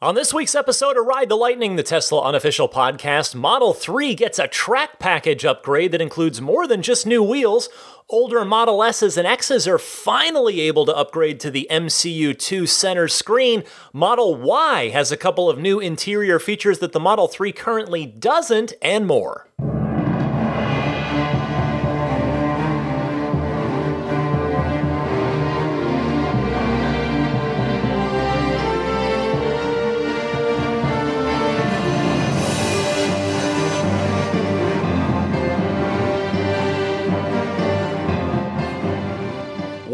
[0.00, 4.38] On this week's episode of Ride the Lightning, the Tesla unofficial podcast, Model 3 gets
[4.38, 7.68] a track package upgrade that includes more than just new wheels.
[8.08, 13.08] Older Model S's and X's are finally able to upgrade to the MCU 2 center
[13.08, 13.64] screen.
[13.92, 18.74] Model Y has a couple of new interior features that the Model 3 currently doesn't,
[18.80, 19.48] and more.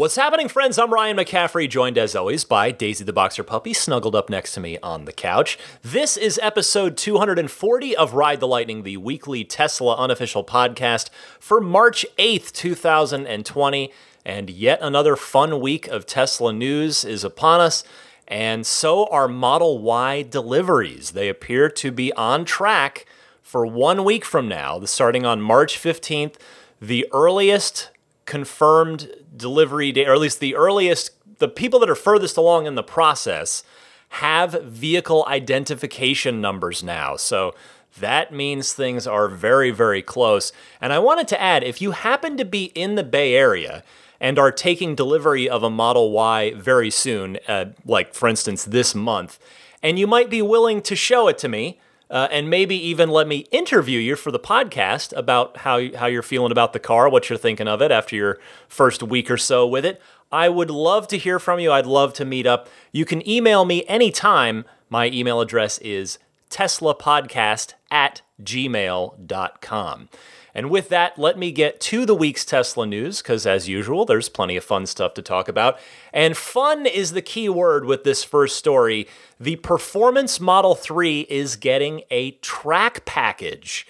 [0.05, 0.77] What's happening, friends?
[0.77, 4.59] I'm Ryan McCaffrey, joined as always by Daisy the Boxer Puppy, snuggled up next to
[4.59, 5.57] me on the couch.
[5.81, 11.09] This is episode 240 of Ride the Lightning, the weekly Tesla unofficial podcast
[11.39, 13.91] for March 8th, 2020.
[14.23, 17.83] And yet another fun week of Tesla news is upon us.
[18.27, 21.13] And so are Model Y deliveries.
[21.13, 23.07] They appear to be on track
[23.41, 26.35] for one week from now, starting on March 15th.
[26.79, 27.89] The earliest
[28.25, 32.75] confirmed delivery date, or at least the earliest, the people that are furthest along in
[32.75, 33.63] the process
[34.09, 37.15] have vehicle identification numbers now.
[37.15, 37.53] So
[37.99, 40.51] that means things are very, very close.
[40.81, 43.83] And I wanted to add if you happen to be in the Bay Area
[44.19, 48.95] and are taking delivery of a Model Y very soon, uh, like for instance this
[48.95, 49.39] month,
[49.83, 51.79] and you might be willing to show it to me,
[52.15, 56.23] uh, and maybe even let me interview you for the podcast about how how you're
[56.23, 59.67] feeling about the car, what you're thinking of it after your first week or so
[59.67, 60.01] with it.
[60.31, 61.73] I would love to hear from you.
[61.73, 62.69] I'd love to meet up.
[62.93, 64.63] You can email me anytime.
[64.89, 66.17] My email address is
[66.49, 70.09] teslapodcast at gmail.com.
[70.55, 74.29] And with that, let me get to the week's Tesla news, because as usual, there's
[74.29, 75.77] plenty of fun stuff to talk about.
[76.13, 79.05] And fun is the key word with this first story.
[79.37, 83.85] The Performance Model 3 is getting a track package.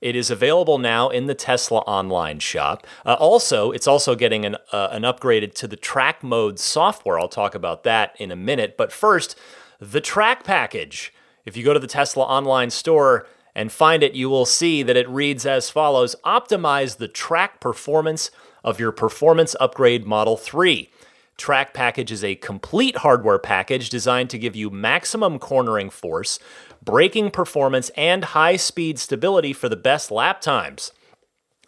[0.00, 2.86] It is available now in the Tesla online shop.
[3.04, 7.18] Uh, also, it's also getting an, uh, an upgraded to the track mode software.
[7.18, 8.76] I'll talk about that in a minute.
[8.76, 9.36] But first,
[9.80, 11.12] the track package.
[11.44, 14.96] If you go to the Tesla online store, and find it, you will see that
[14.96, 18.30] it reads as follows Optimize the track performance
[18.62, 20.90] of your performance upgrade Model 3.
[21.36, 26.38] Track Package is a complete hardware package designed to give you maximum cornering force,
[26.82, 30.92] braking performance, and high speed stability for the best lap times.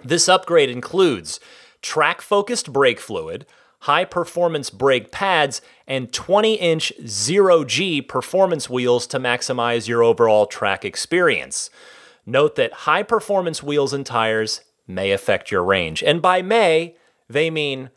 [0.04, 1.40] This upgrade includes
[1.82, 3.46] track focused brake fluid,
[3.86, 10.84] high performance brake pads, and 20 inch 0G performance wheels to maximize your overall track
[10.84, 11.70] experience.
[12.26, 16.02] Note that high performance wheels and tires may affect your range.
[16.02, 16.96] And by may,
[17.28, 17.90] they mean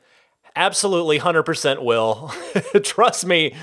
[0.55, 2.31] absolutely 100% will.
[2.83, 3.56] Trust me,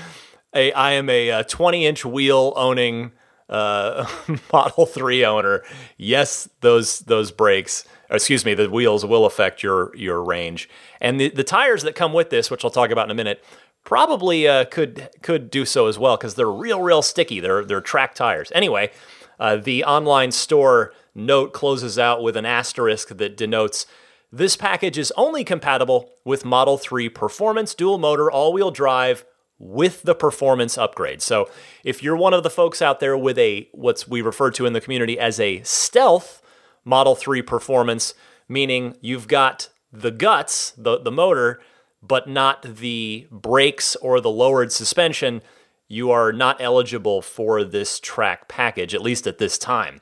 [0.53, 3.13] a, I am a 20 inch wheel owning
[3.47, 4.05] uh,
[4.51, 5.63] Model 3 owner.
[5.95, 10.69] Yes, those, those brakes excuse me, the wheels will affect your your range.
[11.01, 13.43] And the, the tires that come with this, which I'll talk about in a minute,
[13.83, 17.39] probably uh, could could do so as well because they're real real sticky.
[17.39, 18.51] They're they're track tires.
[18.53, 18.91] Anyway,
[19.39, 23.85] uh, the online store note closes out with an asterisk that denotes.
[24.29, 29.23] This package is only compatible with Model 3 Performance Dual Motor All Wheel Drive
[29.57, 31.21] with the performance upgrade.
[31.21, 31.49] So,
[31.85, 34.73] if you're one of the folks out there with a what's we refer to in
[34.73, 36.41] the community as a stealth
[36.87, 38.13] Model 3 performance,
[38.47, 41.59] meaning you've got the guts, the, the motor,
[42.01, 45.41] but not the brakes or the lowered suspension,
[45.89, 49.99] you are not eligible for this track package, at least at this time.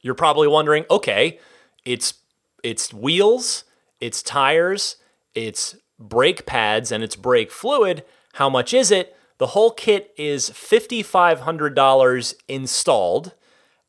[0.00, 1.40] You're probably wondering, okay,
[1.84, 2.14] it's
[2.62, 3.64] it's wheels,
[4.00, 4.96] it's tires,
[5.34, 8.04] it's brake pads, and it's brake fluid.
[8.34, 9.16] How much is it?
[9.38, 13.34] The whole kit is $5,500 installed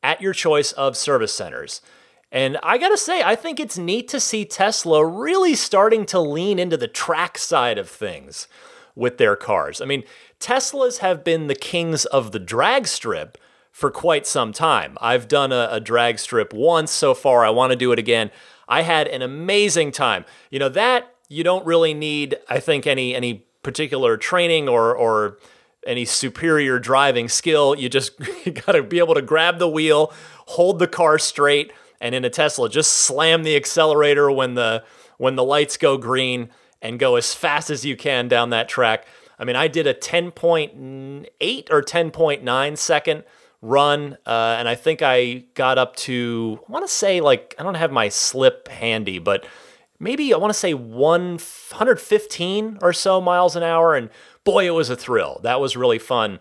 [0.02, 1.80] at your choice of service centers.
[2.32, 6.58] And I gotta say, I think it's neat to see Tesla really starting to lean
[6.58, 8.46] into the track side of things
[8.94, 9.80] with their cars.
[9.80, 10.04] I mean,
[10.38, 13.36] Teslas have been the kings of the drag strip
[13.72, 14.96] for quite some time.
[15.00, 17.44] I've done a, a drag strip once so far.
[17.44, 18.30] I wanna do it again.
[18.68, 20.24] I had an amazing time.
[20.50, 25.38] You know, that you don't really need, I think, any any particular training or or
[25.84, 27.74] any superior driving skill.
[27.74, 28.12] You just
[28.44, 30.12] you gotta be able to grab the wheel,
[30.46, 34.84] hold the car straight and in a Tesla, just slam the accelerator when the
[35.18, 36.48] when the lights go green
[36.80, 39.06] and go as fast as you can down that track.
[39.38, 43.24] I mean, I did a 10.8 or 10.9 second
[43.62, 47.62] run, uh, and I think I got up to I want to say like I
[47.62, 49.46] don't have my slip handy, but
[49.98, 54.10] maybe I want to say 115 or so miles an hour, and
[54.44, 55.40] boy, it was a thrill.
[55.42, 56.40] That was really fun.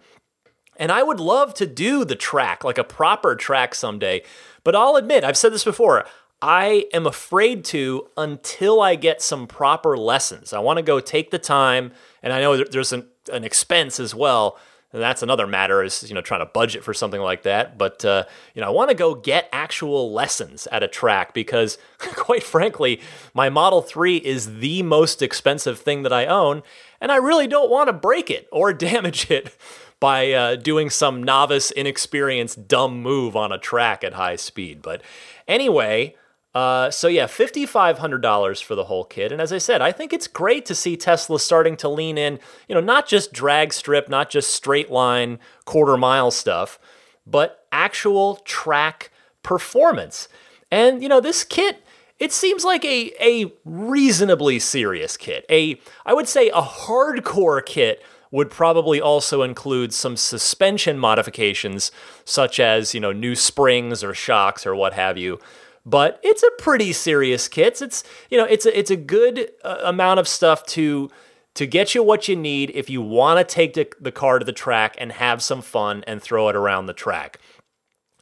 [0.77, 4.23] And I would love to do the track, like a proper track someday.
[4.63, 6.05] But I'll admit, I've said this before,
[6.41, 10.53] I am afraid to until I get some proper lessons.
[10.53, 11.91] I want to go take the time,
[12.23, 14.57] and I know there's an, an expense as well.
[14.91, 17.77] And that's another matter is you know trying to budget for something like that.
[17.77, 18.23] But uh,
[18.55, 23.01] you know I want to go get actual lessons at a track because quite frankly,
[23.33, 26.63] my Model Three is the most expensive thing that I own,
[27.01, 29.55] and I really don't want to break it or damage it
[29.99, 34.81] by uh, doing some novice, inexperienced, dumb move on a track at high speed.
[34.81, 35.01] But
[35.47, 36.15] anyway,
[36.55, 39.31] uh, so yeah, $5,500 for the whole kit.
[39.31, 42.39] And as I said, I think it's great to see Tesla starting to lean in,
[42.67, 46.79] you know, not just drag strip, not just straight line, quarter mile stuff,
[47.27, 49.11] but actual track
[49.43, 50.27] performance.
[50.71, 51.83] And, you know, this kit,
[52.17, 55.45] it seems like a, a reasonably serious kit.
[55.49, 61.91] A, I would say a hardcore kit would probably also include some suspension modifications,
[62.25, 65.39] such as, you know, new springs or shocks or what have you
[65.85, 67.81] but it's a pretty serious kit.
[67.81, 71.09] It's you know it's a, it's a good uh, amount of stuff to
[71.55, 74.45] to get you what you need if you want to take the, the car to
[74.45, 77.39] the track and have some fun and throw it around the track.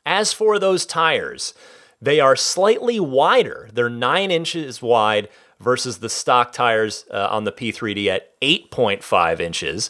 [0.06, 1.54] As for those tires,
[2.01, 3.69] they are slightly wider.
[3.74, 5.27] They're nine inches wide
[5.59, 9.89] versus the stock tires uh, on the P3D at 8.5 inches.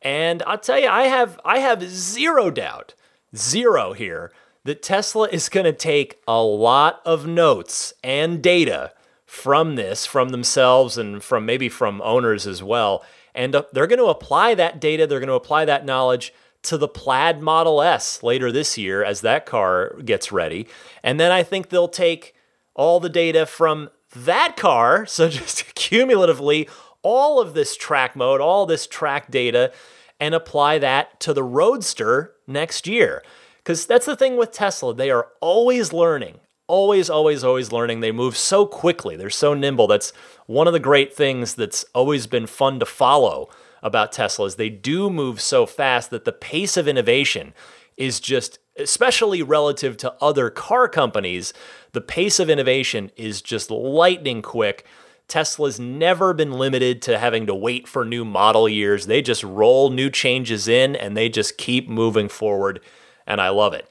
[0.00, 2.94] And I'll tell you, I have I have zero doubt,
[3.36, 4.32] zero here
[4.64, 8.92] that Tesla is going to take a lot of notes and data
[9.26, 13.04] from this, from themselves, and from maybe from owners as well.
[13.34, 16.78] And uh, they're going to apply that data, they're going to apply that knowledge to
[16.78, 20.68] the Plaid Model S later this year as that car gets ready.
[21.02, 22.34] And then I think they'll take
[22.74, 26.68] all the data from that car, so just cumulatively,
[27.02, 29.72] all of this track mode, all this track data,
[30.20, 33.22] and apply that to the Roadster next year.
[33.58, 34.94] Because that's the thing with Tesla.
[34.94, 38.00] They are always learning, always, always, always learning.
[38.00, 39.86] They move so quickly, they're so nimble.
[39.86, 40.12] That's
[40.46, 43.48] one of the great things that's always been fun to follow
[43.82, 47.52] about Tesla is they do move so fast that the pace of innovation
[47.96, 51.52] is just especially relative to other car companies,
[51.92, 54.86] the pace of innovation is just lightning quick.
[55.28, 59.06] Tesla's never been limited to having to wait for new model years.
[59.06, 62.80] They just roll new changes in and they just keep moving forward
[63.26, 63.88] and I love it.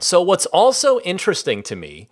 [0.00, 2.08] So, what's also interesting to me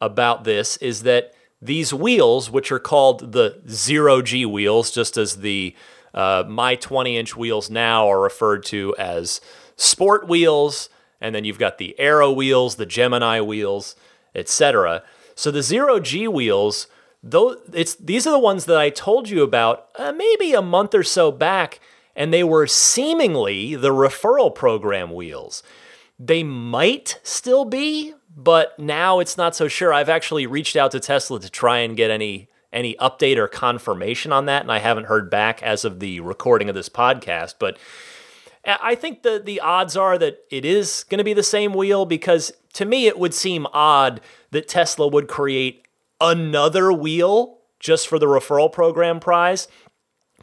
[0.00, 5.36] about this is that these wheels, which are called the zero G wheels, just as
[5.36, 5.74] the
[6.14, 9.40] uh, my 20 inch wheels now are referred to as
[9.76, 10.88] sport wheels,
[11.20, 13.96] and then you've got the Aero wheels, the Gemini wheels,
[14.34, 15.02] etc.
[15.34, 16.86] So the zero G wheels,
[17.22, 20.94] though it's these are the ones that I told you about uh, maybe a month
[20.94, 21.80] or so back,
[22.14, 25.62] and they were seemingly the referral program wheels.
[26.18, 29.92] They might still be, but now it's not so sure.
[29.92, 34.32] I've actually reached out to Tesla to try and get any any update or confirmation
[34.32, 37.54] on that, and I haven't heard back as of the recording of this podcast.
[37.58, 37.78] But
[38.66, 42.04] I think the the odds are that it is going to be the same wheel
[42.04, 44.20] because to me it would seem odd
[44.50, 45.86] that Tesla would create
[46.20, 49.68] another wheel just for the referral program prize,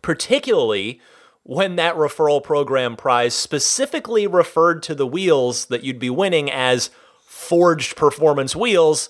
[0.02, 1.02] particularly
[1.44, 6.90] when that referral program prize specifically referred to the wheels that you'd be winning as
[7.26, 9.09] forged performance wheels,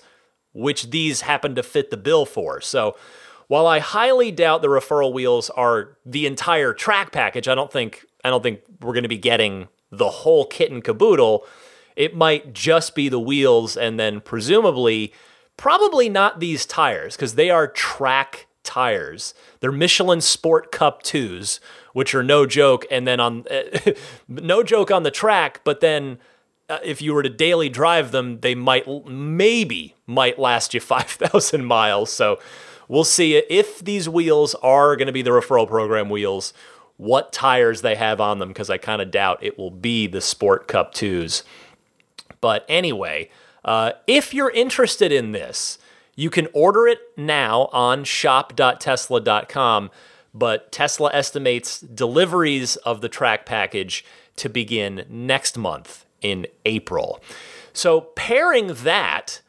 [0.52, 2.60] which these happen to fit the bill for.
[2.60, 2.96] So,
[3.46, 8.04] while I highly doubt the referral wheels are the entire track package, I don't think
[8.24, 11.46] I don't think we're going to be getting the whole kit and caboodle.
[11.94, 15.12] It might just be the wheels and then presumably
[15.56, 19.34] probably not these tires because they are track tires.
[19.60, 21.60] They're Michelin Sport Cup 2s,
[21.92, 22.86] which are no joke.
[22.90, 23.44] And then on
[24.28, 26.18] no joke on the track, but then
[26.68, 31.64] uh, if you were to daily drive them, they might maybe might last you 5,000
[31.64, 32.10] miles.
[32.10, 32.40] So
[32.88, 36.52] we'll see if these wheels are going to be the referral program wheels,
[36.96, 40.20] what tires they have on them, because I kind of doubt it will be the
[40.20, 41.42] Sport Cup 2s.
[42.40, 43.30] But anyway,
[43.64, 45.78] uh, if you're interested in this,
[46.14, 49.90] you can order it now on shop.tesla.com
[50.34, 54.04] but Tesla estimates deliveries of the track package
[54.36, 57.22] to begin next month in April.
[57.72, 59.40] So, pairing that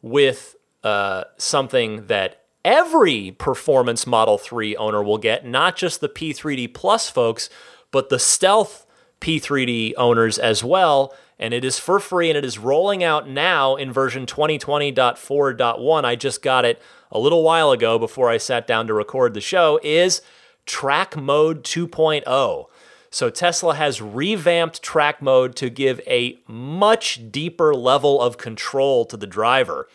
[0.00, 6.72] with uh, something that every performance Model 3 owner will get, not just the P3D
[6.74, 7.50] Plus folks,
[7.90, 8.86] but the Stealth
[9.20, 11.14] P3D owners as well.
[11.38, 16.04] And it is for free and it is rolling out now in version 2020.4.1.
[16.04, 19.40] I just got it a little while ago before I sat down to record the
[19.40, 20.22] show is
[20.66, 22.66] Track Mode 2.0.
[23.10, 29.16] So Tesla has revamped track mode to give a much deeper level of control to
[29.16, 29.88] the driver.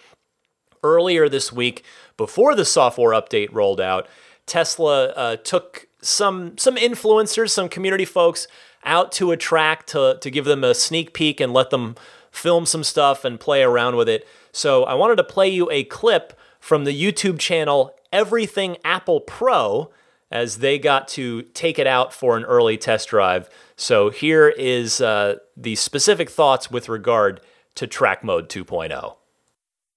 [0.84, 1.84] Earlier this week,
[2.18, 4.08] before the software update rolled out,
[4.46, 8.48] Tesla uh, took some some influencers, some community folks
[8.84, 11.96] out to a track to to give them a sneak peek and let them
[12.32, 14.28] film some stuff and play around with it.
[14.52, 19.92] So I wanted to play you a clip from the YouTube channel Everything Apple Pro
[20.32, 23.50] as they got to take it out for an early test drive.
[23.76, 27.42] So here is uh, the specific thoughts with regard
[27.76, 29.16] to Track Mode 2.0.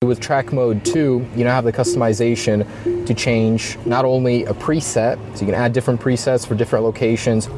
[0.05, 5.17] With Track Mode 2, you now have the customization to change not only a preset,
[5.35, 7.49] so you can add different presets for different locations,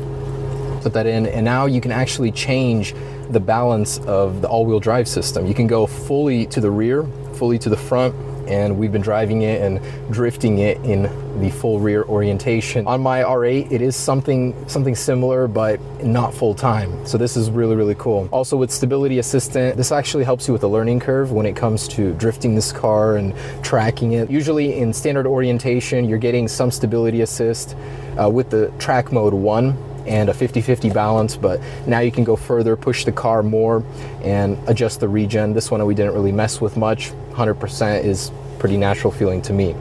[0.81, 2.95] put that in, and now you can actually change
[3.29, 5.47] the balance of the all-wheel drive system.
[5.47, 8.15] You can go fully to the rear, fully to the front,
[8.51, 9.81] and we've been driving it and
[10.13, 11.03] drifting it in
[11.41, 12.87] the full rear orientation.
[12.87, 17.07] On my R8, it is something something similar, but not full time.
[17.07, 18.29] So this is really really cool.
[18.33, 21.87] Also with Stability Assistant, this actually helps you with the learning curve when it comes
[21.89, 24.31] to drifting this car and tracking it.
[24.31, 27.77] Usually in standard orientation, you're getting some stability assist
[28.21, 29.77] uh, with the track mode one
[30.07, 33.85] and a 50-50 balance but now you can go further push the car more
[34.23, 38.77] and adjust the regen this one we didn't really mess with much 100% is pretty
[38.77, 39.75] natural feeling to me.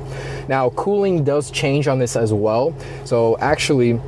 [0.48, 2.74] Now, cooling does change on this as well.
[3.06, 4.00] So actually,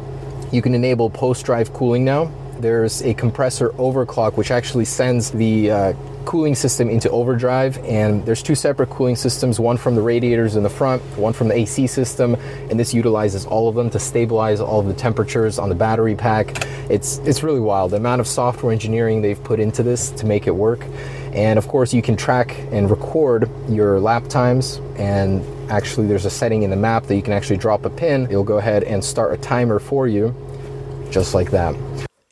[0.51, 2.32] you can enable post-drive cooling now.
[2.60, 5.94] There's a compressor overclock which actually sends the uh,
[6.25, 10.63] cooling system into overdrive and there's two separate cooling systems one from the radiators in
[10.63, 12.36] the front one from the AC system
[12.70, 16.16] and this utilizes all of them to stabilize all of the temperatures on the battery
[16.16, 20.25] pack it's it's really wild the amount of software engineering they've put into this to
[20.28, 20.86] make it work
[21.33, 24.81] and of course, you can track and record your lap times.
[24.97, 28.25] And actually, there's a setting in the map that you can actually drop a pin.
[28.25, 30.35] It'll go ahead and start a timer for you,
[31.09, 31.75] just like that.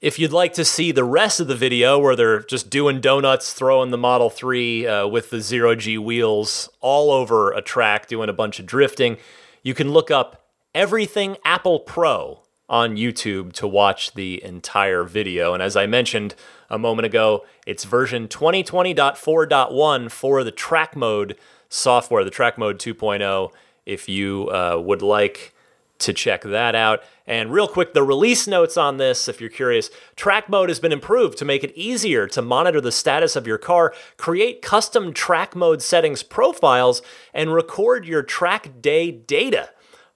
[0.02, 3.52] If you'd like to see the rest of the video where they're just doing donuts,
[3.54, 8.30] throwing the Model 3 uh, with the zero G wheels all over a track, doing
[8.30, 9.18] a bunch of drifting,
[9.62, 15.54] you can look up Everything Apple Pro on YouTube to watch the entire video.
[15.54, 16.36] And as I mentioned,
[16.70, 17.46] a moment ago.
[17.66, 23.52] It's version 2020.4.1 for the track mode software, the track mode 2.0,
[23.86, 25.54] if you uh, would like
[26.00, 27.02] to check that out.
[27.28, 30.94] And real quick, the release notes on this, if you're curious, track mode has been
[30.94, 35.56] improved to make it easier to monitor the status of your car, create custom track
[35.56, 37.02] mode settings profiles,
[37.34, 39.72] and record your track day data.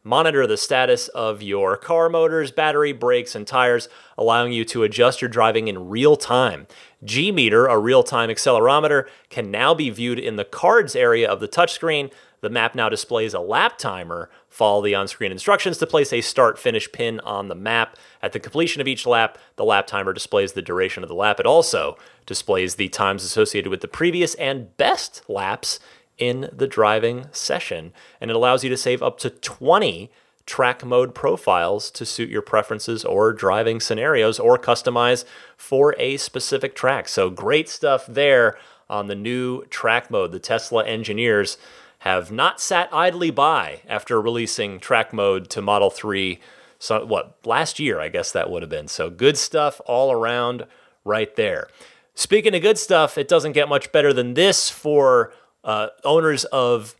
[0.05, 5.21] Monitor the status of your car motors, battery, brakes, and tires, allowing you to adjust
[5.21, 6.67] your driving in real time.
[7.05, 11.39] G Meter, a real time accelerometer, can now be viewed in the cards area of
[11.39, 12.11] the touchscreen.
[12.41, 14.29] The map now displays a lap timer.
[14.49, 17.95] Follow the on screen instructions to place a start finish pin on the map.
[18.21, 21.39] At the completion of each lap, the lap timer displays the duration of the lap.
[21.39, 21.95] It also
[22.25, 25.79] displays the times associated with the previous and best laps
[26.17, 27.93] in the driving session.
[28.21, 30.11] And it allows you to save up to 20
[30.45, 35.23] track mode profiles to suit your preferences or driving scenarios or customize
[35.55, 37.07] for a specific track.
[37.07, 38.57] So great stuff there
[38.89, 40.31] on the new track mode.
[40.31, 41.57] The Tesla engineers
[41.99, 46.39] have not sat idly by after releasing track mode to Model 3
[46.83, 48.89] so what last year I guess that would have been.
[48.89, 50.65] So good stuff all around
[51.05, 51.69] right there.
[52.13, 56.95] Speaking of good stuff, it doesn't get much better than this for uh, owners of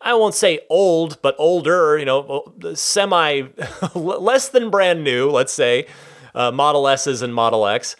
[0.00, 3.48] I won't say old, but older, you know, semi
[3.94, 5.86] less than brand new, let's say,
[6.34, 7.96] uh, Model S's and Model X.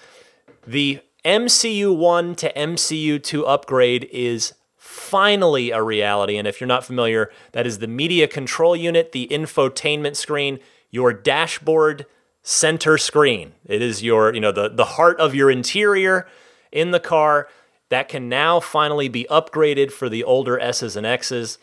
[0.66, 6.38] The MCU 1 to MCU 2 upgrade is finally a reality.
[6.38, 10.58] And if you're not familiar, that is the media control unit, the infotainment screen,
[10.90, 12.06] your dashboard
[12.42, 13.52] center screen.
[13.66, 16.26] It is your, you know, the, the heart of your interior
[16.72, 17.48] in the car
[17.90, 21.58] that can now finally be upgraded for the older S's and X's.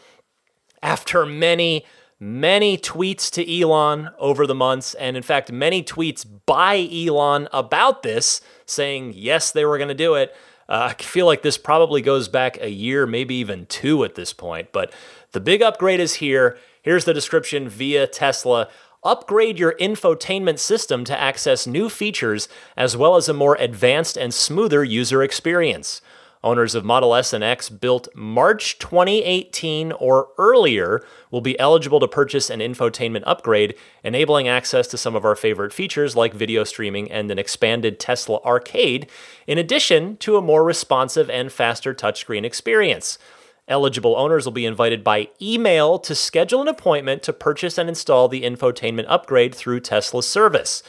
[0.83, 1.85] After many,
[2.19, 8.03] many tweets to Elon over the months, and in fact, many tweets by Elon about
[8.03, 10.35] this, saying yes, they were going to do it.
[10.69, 14.33] Uh, I feel like this probably goes back a year, maybe even two at this
[14.33, 14.73] point.
[14.73, 14.93] But
[15.31, 16.57] the big upgrade is here.
[16.81, 18.69] Here's the description via Tesla.
[19.03, 24.33] Upgrade your infotainment system to access new features as well as a more advanced and
[24.33, 26.01] smoother user experience.
[26.47, 32.07] Owners of Model S and X built March 2018 or earlier will be eligible to
[32.07, 37.11] purchase an infotainment upgrade, enabling access to some of our favorite features like video streaming
[37.11, 39.09] and an expanded Tesla Arcade,
[39.45, 43.19] in addition to a more responsive and faster touchscreen experience.
[43.67, 48.29] Eligible owners will be invited by email to schedule an appointment to purchase and install
[48.29, 50.81] the infotainment upgrade through Tesla's service.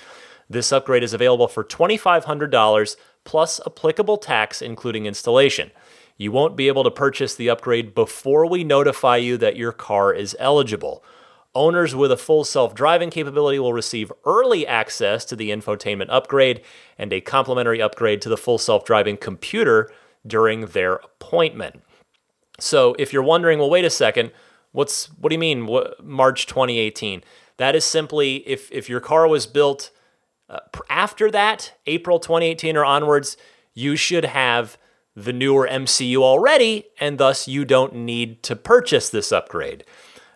[0.48, 2.96] This upgrade is available for $2,500
[3.28, 5.70] plus applicable tax, including installation.
[6.16, 10.14] You won't be able to purchase the upgrade before we notify you that your car
[10.14, 11.04] is eligible.
[11.54, 16.62] Owners with a full self driving capability will receive early access to the infotainment upgrade
[16.96, 19.92] and a complimentary upgrade to the full self driving computer
[20.26, 21.82] during their appointment.
[22.58, 24.32] So if you're wondering, well, wait a second,
[24.72, 27.22] what's what do you mean what, March 2018?
[27.58, 29.90] That is simply if if your car was built
[30.48, 33.36] uh, after that, April 2018 or onwards,
[33.74, 34.78] you should have
[35.14, 39.84] the newer MCU already, and thus you don't need to purchase this upgrade.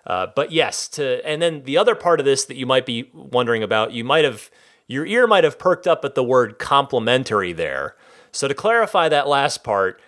[0.05, 3.09] Uh, but yes, to and then the other part of this that you might be
[3.15, 4.51] wondering about, you might have
[4.89, 7.97] your ear might have perked up at the word complimentary there.
[8.33, 10.03] So to clarify that last part,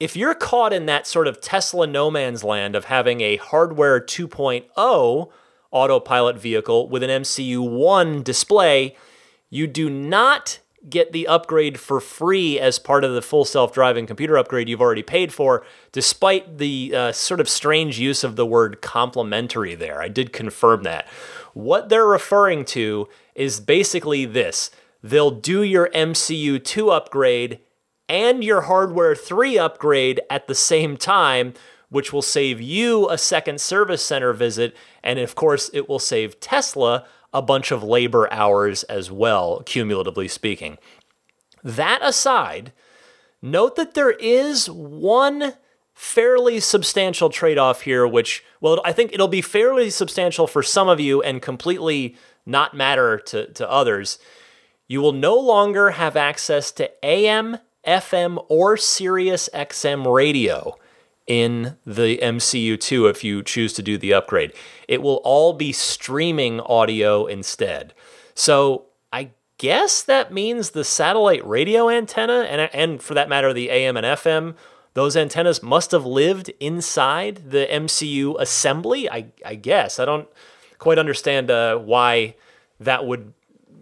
[0.00, 4.00] if you're caught in that sort of Tesla no man's land of having a hardware
[4.00, 5.30] 2.0
[5.70, 8.96] autopilot vehicle with an MCU 1 display,
[9.50, 14.06] you do not get the upgrade for free as part of the full self driving
[14.06, 18.46] computer upgrade you've already paid for, despite the uh, sort of strange use of the
[18.46, 20.00] word complimentary there.
[20.00, 21.06] I did confirm that.
[21.54, 24.70] What they're referring to is basically this
[25.02, 27.60] they'll do your MCU 2 upgrade
[28.08, 31.54] and your hardware 3 upgrade at the same time.
[31.90, 36.38] Which will save you a second service center visit, and of course, it will save
[36.38, 40.78] Tesla a bunch of labor hours as well, cumulatively speaking.
[41.62, 42.72] That aside,
[43.42, 45.54] note that there is one
[45.94, 50.88] fairly substantial trade off here, which, well, I think it'll be fairly substantial for some
[50.88, 52.16] of you and completely
[52.46, 54.18] not matter to, to others.
[54.86, 60.78] You will no longer have access to AM, FM, or Sirius XM radio
[61.28, 64.52] in the MCU2 if you choose to do the upgrade.
[64.88, 67.92] It will all be streaming audio instead.
[68.34, 73.70] So I guess that means the satellite radio antenna, and, and for that matter, the
[73.70, 74.56] AM and FM,
[74.94, 79.08] those antennas must have lived inside the MCU assembly.
[79.08, 80.00] I, I guess.
[80.00, 80.28] I don't
[80.78, 82.34] quite understand uh, why
[82.80, 83.34] that would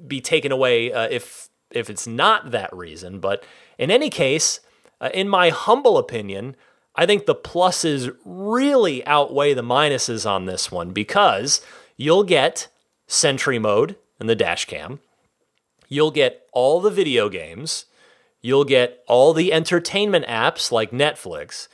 [0.07, 3.21] be taken away uh, if if it's not that reason.
[3.21, 3.45] But
[3.79, 4.61] in any case,
[5.01, 6.57] uh, in my humble opinion,
[6.97, 11.61] I think the pluses really outweigh the minuses on this one because
[11.97, 12.69] you'll get
[13.07, 15.01] Sentry mode in the dash cam.
[15.89, 17.85] You'll get all the video games.
[18.41, 21.69] You'll get all the entertainment apps like Netflix.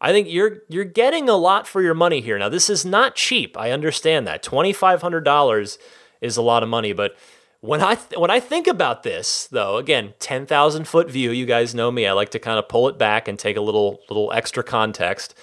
[0.00, 2.38] I think you're you're getting a lot for your money here.
[2.38, 3.56] Now this is not cheap.
[3.56, 4.42] I understand that.
[4.42, 5.78] $2500
[6.20, 7.16] is a lot of money, but
[7.60, 11.30] when I th- when I think about this, though, again, ten thousand foot view.
[11.30, 12.06] You guys know me.
[12.06, 15.34] I like to kind of pull it back and take a little little extra context.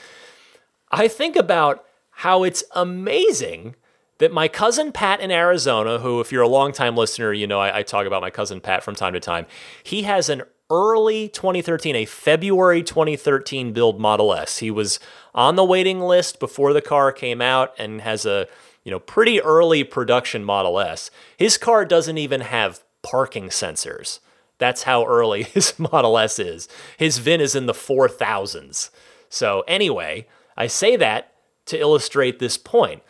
[0.91, 3.75] I think about how it's amazing
[4.19, 7.79] that my cousin Pat in Arizona, who, if you're a longtime listener, you know I,
[7.79, 9.45] I talk about my cousin Pat from time to time.
[9.83, 14.59] He has an early 2013, a February 2013 build Model S.
[14.59, 14.99] He was
[15.35, 18.47] on the waiting list before the car came out and has a
[18.83, 21.09] you know, pretty early production Model S.
[21.37, 24.19] His car doesn't even have parking sensors.
[24.57, 26.67] That's how early his Model S is.
[26.97, 28.89] His VIN is in the 4000s.
[29.29, 31.33] So, anyway, I say that
[31.65, 33.01] to illustrate this point.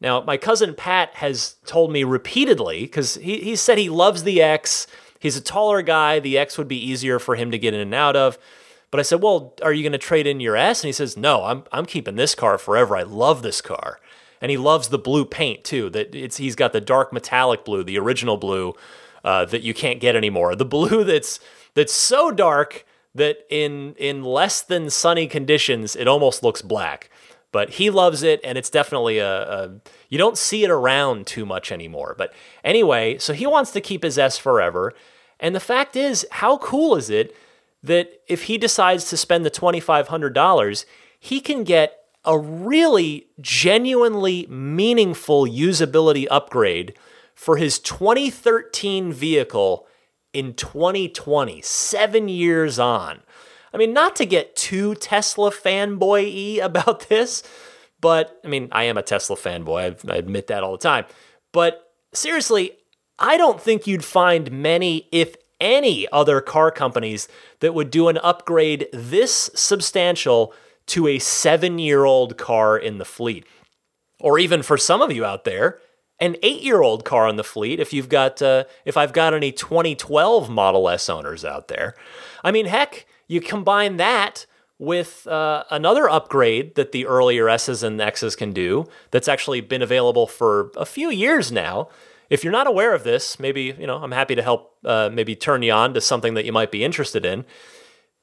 [0.00, 4.42] Now, my cousin Pat has told me repeatedly, because he, he said he loves the
[4.42, 4.86] X.
[5.18, 6.18] He's a taller guy.
[6.18, 8.36] The X would be easier for him to get in and out of.
[8.90, 10.82] But I said, Well, are you going to trade in your S?
[10.82, 12.96] And he says, No, I'm, I'm keeping this car forever.
[12.96, 13.98] I love this car
[14.40, 15.90] and he loves the blue paint too.
[15.90, 18.74] That it's he's got the dark metallic blue, the original blue
[19.24, 20.54] uh, that you can't get anymore.
[20.54, 21.40] The blue that's
[21.74, 27.10] that's so dark that in in less than sunny conditions it almost looks black.
[27.52, 29.70] But he loves it, and it's definitely a, a
[30.08, 32.16] you don't see it around too much anymore.
[32.18, 34.92] But anyway, so he wants to keep his S forever.
[35.38, 37.36] And the fact is, how cool is it
[37.84, 40.84] that if he decides to spend the $2,500,
[41.20, 46.96] he can get a really genuinely meaningful usability upgrade
[47.34, 49.86] for his 2013 vehicle
[50.32, 53.20] in 2020, seven years on.
[53.72, 57.42] I mean, not to get too Tesla fanboy y about this,
[58.00, 60.10] but I mean, I am a Tesla fanboy.
[60.10, 61.04] I admit that all the time.
[61.52, 62.72] But seriously,
[63.18, 67.28] I don't think you'd find many, if any, other car companies
[67.60, 70.52] that would do an upgrade this substantial
[70.86, 73.46] to a seven year old car in the fleet.
[74.20, 75.78] Or even for some of you out there,
[76.20, 79.34] an eight year old car in the fleet if you've got uh, if I've got
[79.34, 81.94] any 2012 Model S owners out there.
[82.42, 84.46] I mean, heck, you combine that
[84.78, 89.82] with uh, another upgrade that the earlier S's and X's can do that's actually been
[89.82, 91.88] available for a few years now.
[92.30, 94.72] if you're not aware of this, maybe you know I'm happy to help.
[94.84, 97.44] Uh, maybe turn you on to something that you might be interested in.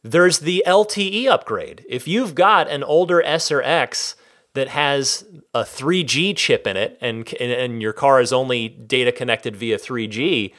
[0.04, 1.86] There's the LTE upgrade.
[1.88, 4.16] If you've got an older S or X
[4.54, 9.56] that has a 3G chip in it, and and your car is only data connected
[9.56, 10.54] via 3G,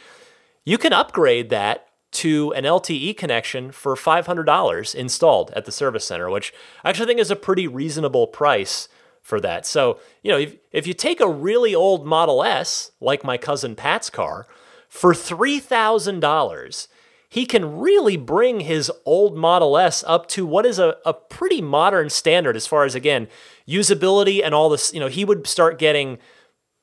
[0.64, 6.31] you can upgrade that to an LTE connection for $500 installed at the service center,
[6.31, 6.52] which
[6.85, 8.88] I actually think is a pretty reasonable price
[9.22, 9.64] for that.
[9.66, 13.74] So, you know, if, if you take a really old Model S, like my cousin
[13.74, 14.46] Pat's car,
[14.88, 16.88] for $3,000,
[17.33, 21.62] he can really bring his old Model S up to what is a, a pretty
[21.62, 23.27] modern standard as far as, again,
[23.66, 24.92] usability and all this.
[24.92, 26.18] You know, he would start getting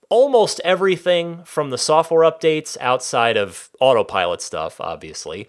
[0.09, 5.47] almost everything from the software updates outside of autopilot stuff, obviously.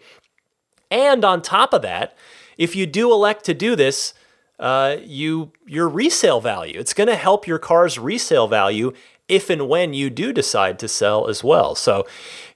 [0.90, 2.14] And on top of that,
[2.58, 4.12] if you do elect to do this,
[4.58, 6.78] uh, you your resale value.
[6.78, 8.92] It's going to help your car's resale value
[9.30, 11.74] if and when you do decide to sell as well.
[11.74, 12.06] So,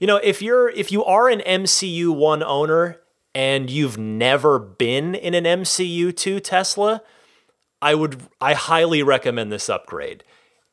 [0.00, 3.00] you know, if you're if you are an MCU one owner
[3.34, 7.02] and you've never been in an MCU two Tesla,
[7.80, 10.24] I would I highly recommend this upgrade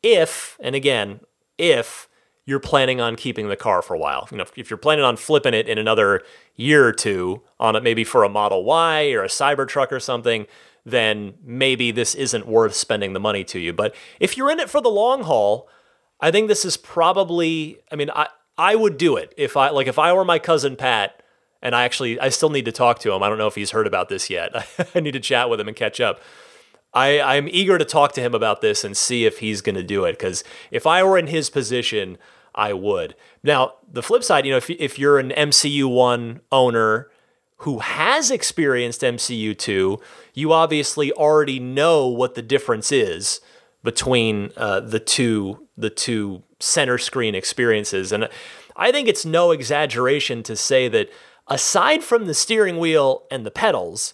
[0.04, 1.22] if, and again,
[1.58, 2.08] if
[2.46, 4.28] you're planning on keeping the car for a while.
[4.32, 6.24] You know, if you're planning on flipping it in another
[6.56, 10.48] year or two on it, maybe for a Model Y or a Cybertruck or something,
[10.84, 13.72] then maybe this isn't worth spending the money to you.
[13.74, 15.70] But if you're in it for the long haul,
[16.22, 17.80] I think this is probably.
[17.92, 20.76] I mean, I I would do it if I like if I were my cousin
[20.76, 21.18] Pat.
[21.64, 23.22] And I actually, I still need to talk to him.
[23.22, 24.52] I don't know if he's heard about this yet.
[24.96, 26.20] I need to chat with him and catch up.
[26.94, 29.84] I, I'm eager to talk to him about this and see if he's going to
[29.84, 30.14] do it.
[30.14, 32.18] Because if I were in his position,
[32.54, 33.16] I would.
[33.44, 37.10] Now, the flip side, you know, if, if you're an MCU one owner
[37.58, 40.00] who has experienced MCU two,
[40.34, 43.40] you obviously already know what the difference is
[43.84, 48.30] between uh, the two the two center screen experiences, and
[48.76, 51.10] I think it's no exaggeration to say that
[51.48, 54.14] aside from the steering wheel and the pedals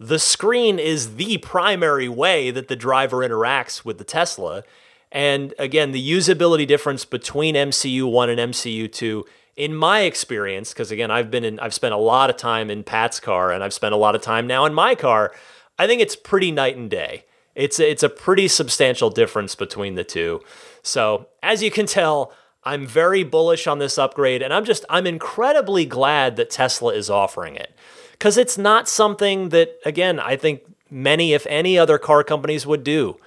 [0.00, 4.62] the screen is the primary way that the driver interacts with the Tesla.
[5.10, 9.24] And again, the usability difference between MCU 1 and MCU 2
[9.56, 12.84] in my experience because again, I've been in I've spent a lot of time in
[12.84, 15.34] Pat's car and I've spent a lot of time now in my car.
[15.78, 17.24] I think it's pretty night and day.
[17.56, 20.42] It's a, it's a pretty substantial difference between the two.
[20.88, 22.32] So, as you can tell,
[22.64, 27.10] I'm very bullish on this upgrade and I'm just I'm incredibly glad that Tesla is
[27.10, 27.74] offering it
[28.12, 32.84] because it's not something that, again, I think many, if any, other car companies would
[32.84, 33.18] do.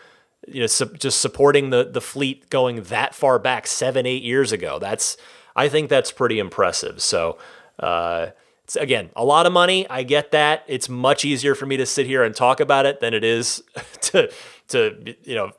[0.48, 4.52] You know, su- just supporting the the fleet going that far back, seven, eight years
[4.52, 4.80] ago.
[4.80, 5.16] That's,
[5.56, 7.00] I think that's pretty impressive.
[7.00, 7.38] So,
[7.78, 8.28] uh,
[8.64, 9.88] it's, again, a lot of money.
[9.88, 10.64] I get that.
[10.66, 13.62] It's much easier for me to sit here and talk about it than it is
[14.02, 14.32] to
[14.72, 15.52] to you know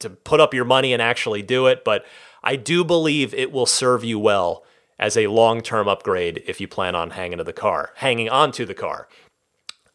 [0.00, 1.84] to put up your money and actually do it.
[1.84, 2.04] But
[2.42, 4.64] I do believe it will serve you well
[4.98, 8.74] as a long-term upgrade if you plan on hanging to the car, hanging onto the
[8.74, 9.08] car.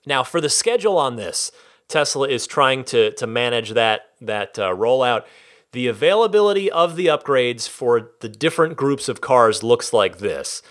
[0.05, 1.51] Now, for the schedule on this,
[1.87, 5.25] Tesla is trying to to manage that that uh, rollout.
[5.73, 10.61] The availability of the upgrades for the different groups of cars looks like this.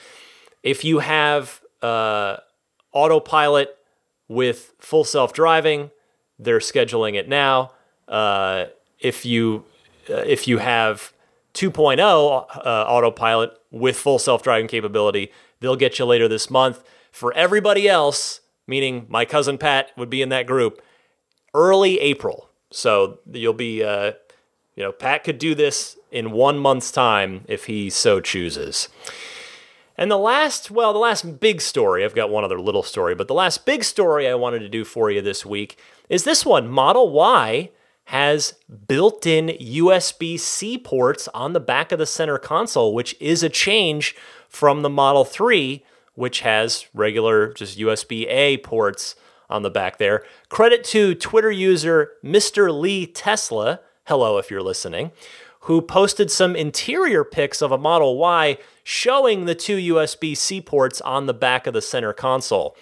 [0.62, 2.38] If you have uh,
[2.93, 3.77] autopilot
[4.29, 5.90] with full self driving,
[6.38, 7.73] they're scheduling it now.
[8.09, 8.66] Uh,
[9.01, 9.65] if you
[10.09, 11.13] uh, if you have
[11.55, 15.33] 2.0 uh, autopilot with full self driving capability.
[15.61, 16.83] They'll get you later this month.
[17.13, 20.81] For everybody else, meaning my cousin Pat would be in that group,
[21.55, 22.51] early April.
[22.71, 24.13] So you'll be, uh,
[24.77, 28.89] you know, Pat could do this in one month's time if he so chooses.
[29.99, 33.29] And the last, well, the last big story, I've got one other little story, but
[33.29, 36.69] the last big story I wanted to do for you this week is this one
[36.69, 37.71] Model Y
[38.11, 38.55] has
[38.88, 43.49] built in USB C ports on the back of the center console, which is a
[43.49, 44.16] change
[44.49, 49.14] from the Model 3, which has regular just USB A ports
[49.49, 50.25] on the back there.
[50.49, 52.77] Credit to Twitter user Mr.
[52.77, 55.12] Lee Tesla, hello if you're listening,
[55.61, 61.01] who posted some interior pics of a Model Y showing the two USB C ports
[61.03, 62.77] on the back of the center console.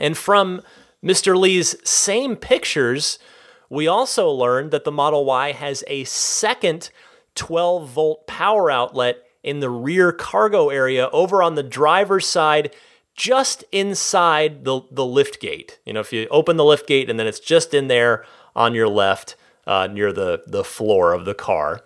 [0.00, 0.62] And from
[1.00, 1.38] Mr.
[1.38, 3.20] Lee's same pictures,
[3.68, 6.90] we also learned that the Model Y has a second
[7.34, 12.74] 12 volt power outlet in the rear cargo area over on the driver's side,
[13.14, 15.78] just inside the, the lift gate.
[15.84, 18.24] You know, if you open the lift gate and then it's just in there
[18.56, 21.82] on your left uh, near the, the floor of the car.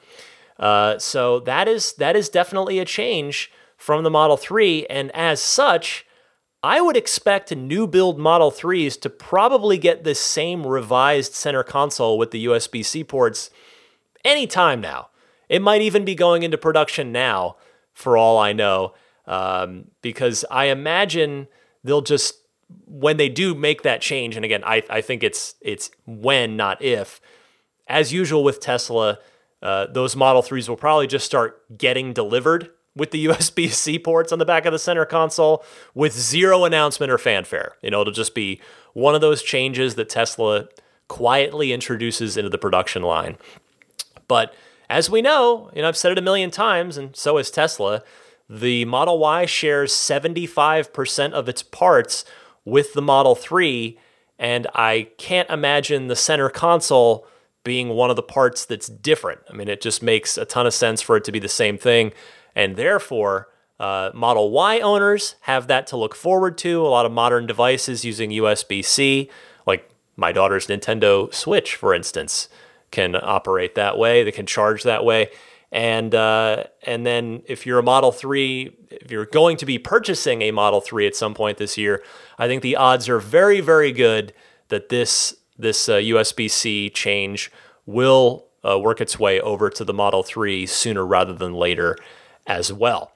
[0.59, 5.43] Uh, so that is that is definitely a change from the Model 3, and as
[5.43, 6.07] such,
[6.63, 12.17] I would expect new build Model 3s to probably get this same revised center console
[12.17, 13.51] with the USB C ports
[14.25, 15.09] anytime now.
[15.49, 17.57] It might even be going into production now
[17.93, 18.95] for all I know,
[19.27, 21.49] um, because I imagine
[21.83, 22.37] they'll just
[22.87, 26.81] when they do make that change, and again, I, I think it's it's when, not
[26.81, 27.21] if.
[27.87, 29.19] As usual with Tesla,
[29.61, 34.33] uh, those Model 3s will probably just start getting delivered with the USB C ports
[34.33, 37.77] on the back of the center console with zero announcement or fanfare.
[37.83, 38.61] You know, it'll just be
[38.95, 40.69] one of those changes that Tesla
[41.09, 43.37] quietly introduces into the production line.
[44.29, 44.55] But
[44.89, 48.03] as we know, you know, I've said it a million times, and so has Tesla,
[48.49, 52.25] the Model Y shares 75% of its parts
[52.65, 53.99] with the Model 3,
[54.39, 57.27] and I can't imagine the center console
[57.65, 59.41] being one of the parts that's different.
[59.49, 61.79] I mean, it just makes a ton of sense for it to be the same
[61.79, 62.13] thing,
[62.55, 63.49] and therefore,
[63.81, 66.81] uh, Model Y owners have that to look forward to.
[66.81, 69.29] A lot of modern devices using USB C,
[69.67, 72.49] like my daughter's Nintendo Switch, for instance,
[72.93, 74.23] can operate that way.
[74.23, 75.31] They can charge that way.
[75.73, 80.43] And uh, and then if you're a Model 3, if you're going to be purchasing
[80.43, 82.05] a Model 3 at some point this year,
[82.39, 84.35] I think the odds are very, very good
[84.69, 87.51] that this this uh, USB-C change
[87.87, 91.97] will uh, work its way over to the Model 3 sooner rather than later
[92.47, 93.13] as well.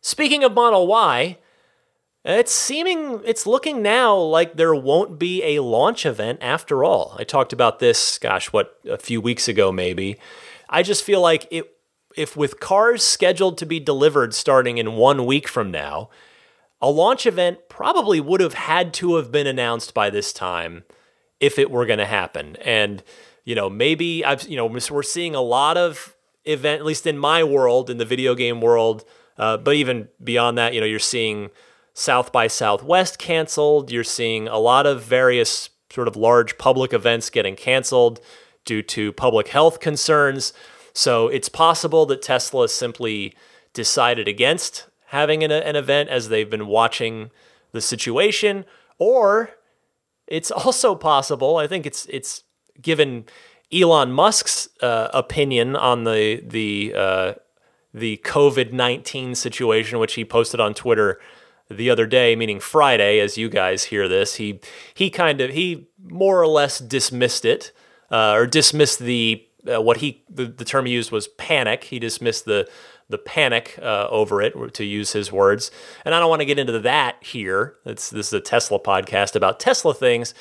[0.00, 1.38] Speaking of Model Y,
[2.24, 7.16] it's seeming it's looking now like there won't be a launch event after all.
[7.18, 10.18] I talked about this, gosh, what a few weeks ago maybe.
[10.68, 11.70] I just feel like it
[12.16, 16.08] if with cars scheduled to be delivered starting in 1 week from now,
[16.80, 20.84] a launch event probably would have had to have been announced by this time
[21.40, 22.56] if it were going to happen.
[22.64, 23.02] And
[23.44, 26.13] you know, maybe I've you know we're seeing a lot of
[26.44, 29.04] event at least in my world in the video game world,
[29.38, 31.50] uh, but even beyond that, you know, you're seeing
[31.94, 33.90] South by Southwest canceled.
[33.90, 38.20] You're seeing a lot of various sort of large public events getting canceled
[38.64, 40.52] due to public health concerns.
[40.92, 43.34] So it's possible that Tesla simply
[43.72, 47.30] decided against having an, an event as they've been watching
[47.72, 48.64] the situation,
[48.98, 49.50] or
[50.26, 51.56] it's also possible.
[51.56, 52.44] I think it's it's
[52.80, 53.26] given
[53.74, 57.34] Elon Musk's uh, opinion on the the uh,
[57.92, 61.20] the COVID nineteen situation, which he posted on Twitter
[61.70, 64.36] the other day, meaning Friday, as you guys hear this.
[64.36, 64.60] He
[64.94, 67.72] he kind of he more or less dismissed it
[68.10, 71.84] uh, or dismissed the uh, what he the, the term he used was panic.
[71.84, 72.68] He dismissed the
[73.08, 75.70] the panic uh, over it, to use his words.
[76.04, 77.76] And I don't want to get into that here.
[77.84, 80.32] It's, this is a Tesla podcast about Tesla things,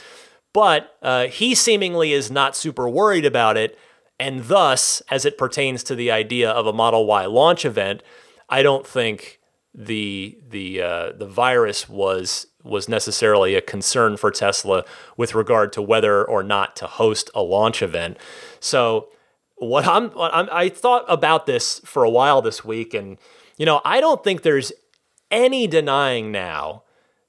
[0.53, 3.77] but uh, he seemingly is not super worried about it.
[4.19, 8.03] And thus, as it pertains to the idea of a Model Y launch event,
[8.47, 9.39] I don't think
[9.73, 14.85] the the uh, the virus was was necessarily a concern for Tesla
[15.17, 18.17] with regard to whether or not to host a launch event.
[18.59, 19.09] So
[19.55, 23.17] what I'm, what I'm I thought about this for a while this week, and
[23.57, 24.71] you know I don't think there's
[25.31, 26.83] any denying now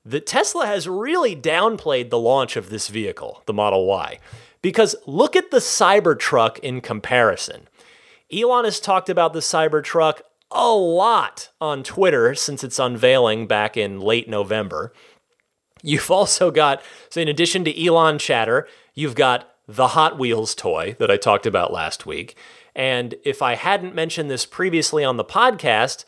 [0.04, 4.18] that Tesla has really downplayed the launch of this vehicle, the Model Y,
[4.62, 7.68] because look at the Cybertruck in comparison.
[8.32, 14.00] Elon has talked about the Cybertruck a lot on Twitter since its unveiling back in
[14.00, 14.92] late November.
[15.82, 20.96] You've also got, so in addition to Elon chatter, you've got the Hot Wheels toy
[20.98, 22.36] that I talked about last week.
[22.74, 26.04] And if I hadn't mentioned this previously on the podcast,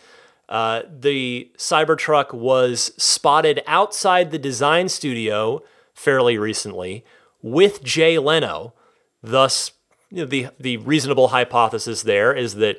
[0.48, 7.04] uh, the Cybertruck was spotted outside the design studio fairly recently
[7.42, 8.74] with Jay Leno.
[9.22, 9.72] Thus,
[10.11, 12.78] you know, the the reasonable hypothesis there is that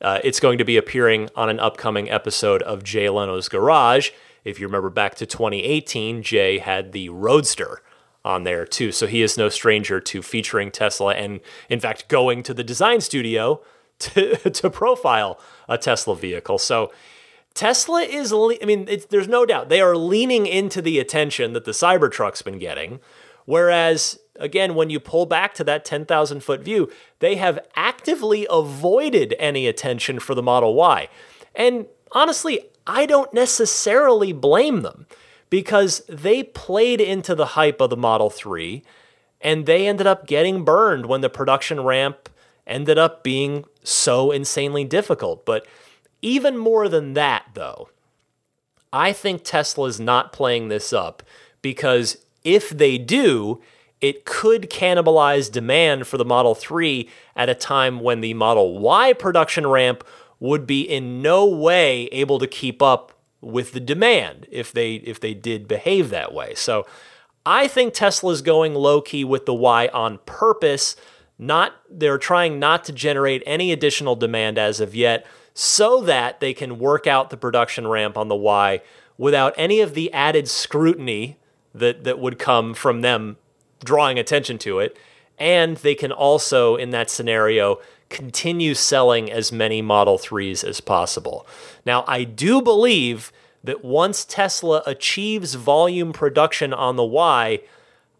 [0.00, 4.10] uh, it's going to be appearing on an upcoming episode of Jay Leno's Garage.
[4.44, 7.82] If you remember back to 2018, Jay had the Roadster
[8.24, 8.92] on there too.
[8.92, 13.00] So he is no stranger to featuring Tesla and, in fact, going to the design
[13.00, 13.60] studio
[13.98, 16.58] to, to profile a Tesla vehicle.
[16.58, 16.92] So
[17.54, 21.72] Tesla is, I mean, there's no doubt they are leaning into the attention that the
[21.72, 23.00] Cybertruck's been getting.
[23.44, 29.34] Whereas, again, when you pull back to that 10,000 foot view, they have actively avoided
[29.38, 31.08] any attention for the Model Y.
[31.54, 35.06] And honestly, I don't necessarily blame them
[35.50, 38.82] because they played into the hype of the Model 3
[39.40, 42.28] and they ended up getting burned when the production ramp
[42.68, 45.44] ended up being so insanely difficult.
[45.44, 45.66] But
[46.22, 47.88] even more than that, though,
[48.92, 51.22] I think Tesla is not playing this up
[51.62, 53.60] because if they do,
[54.00, 59.12] it could cannibalize demand for the Model 3 at a time when the Model Y
[59.12, 60.04] production ramp
[60.40, 65.20] would be in no way able to keep up with the demand if they if
[65.20, 66.54] they did behave that way.
[66.54, 66.86] So
[67.44, 70.96] I think Tesla's going low key with the Y on purpose.
[71.38, 76.52] Not they're trying not to generate any additional demand as of yet so that they
[76.52, 78.80] can work out the production ramp on the Y
[79.16, 81.36] without any of the added scrutiny
[81.74, 83.36] that, that would come from them
[83.84, 84.96] drawing attention to it.
[85.38, 91.46] And they can also, in that scenario, continue selling as many Model 3s as possible.
[91.84, 97.60] Now, I do believe that once Tesla achieves volume production on the Y,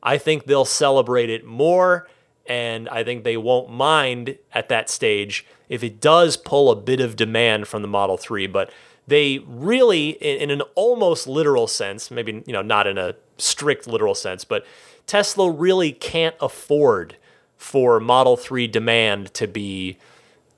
[0.03, 2.09] I think they'll celebrate it more,
[2.49, 6.99] and I think they won't mind at that stage if it does pull a bit
[6.99, 8.47] of demand from the Model 3.
[8.47, 8.73] But
[9.07, 14.15] they really, in, an almost literal sense, maybe you know not in a strict literal
[14.15, 14.67] sense, but
[15.07, 17.17] Tesla really can't afford
[17.57, 19.99] for Model 3 demand to be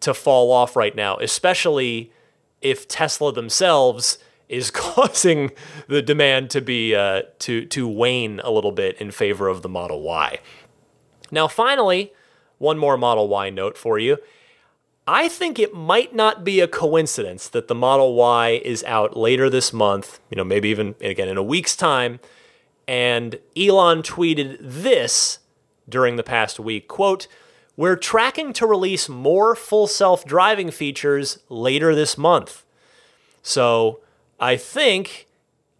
[0.01, 2.11] to fall off right now, especially
[2.61, 5.51] if Tesla themselves is causing
[5.89, 9.69] the demand to be uh, to to wane a little bit in favor of the
[9.69, 10.39] Model Y.
[11.31, 12.13] Now, finally,
[12.59, 14.19] one more Model Y note for you.
[15.07, 19.51] I think it might not be a coincidence that the Model Y is out later
[19.51, 22.21] this month, you know, maybe even again in a week's time,
[22.87, 25.39] and Elon tweeted this
[25.89, 27.27] during the past week, quote,
[27.77, 32.65] "We're tracking to release more full self-driving features later this month."
[33.43, 34.01] So,
[34.39, 35.27] I think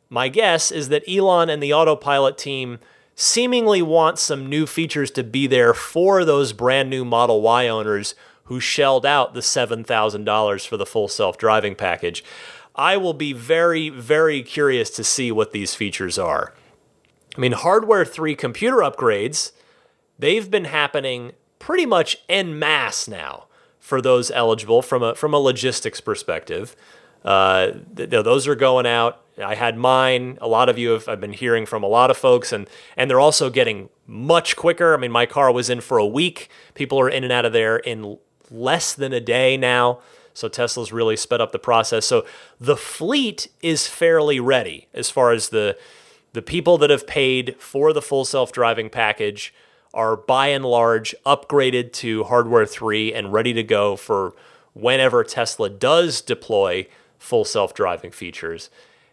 [0.09, 2.79] my guess is that Elon and the autopilot team
[3.21, 8.15] seemingly want some new features to be there for those brand new Model Y owners
[8.45, 12.25] who shelled out the $7,000 for the full self driving package.
[12.75, 16.55] I will be very, very curious to see what these features are.
[17.37, 19.53] I mean, Hardware 3 computer upgrades,
[20.19, 25.39] they've been happening pretty much en masse now for those eligible from a, from a
[25.39, 26.75] logistics perspective.
[27.25, 29.23] Uh, th- those are going out.
[29.43, 30.39] I had mine.
[30.41, 33.11] A lot of you have I've been hearing from a lot of folks, and and
[33.11, 34.95] they're also getting much quicker.
[34.95, 36.51] I mean, my car was in for a week.
[36.75, 38.19] People are in and out of there in
[38.51, 40.01] less than a day now.
[40.35, 42.07] So Tesla's really sped up the process.
[42.07, 42.25] So
[42.59, 45.77] the fleet is fairly ready as far as the
[46.33, 49.53] the people that have paid for the full self-driving package
[49.93, 54.33] are by and large upgraded to hardware 3 and ready to go for
[54.73, 56.87] whenever Tesla does deploy
[57.21, 58.71] full self-driving features.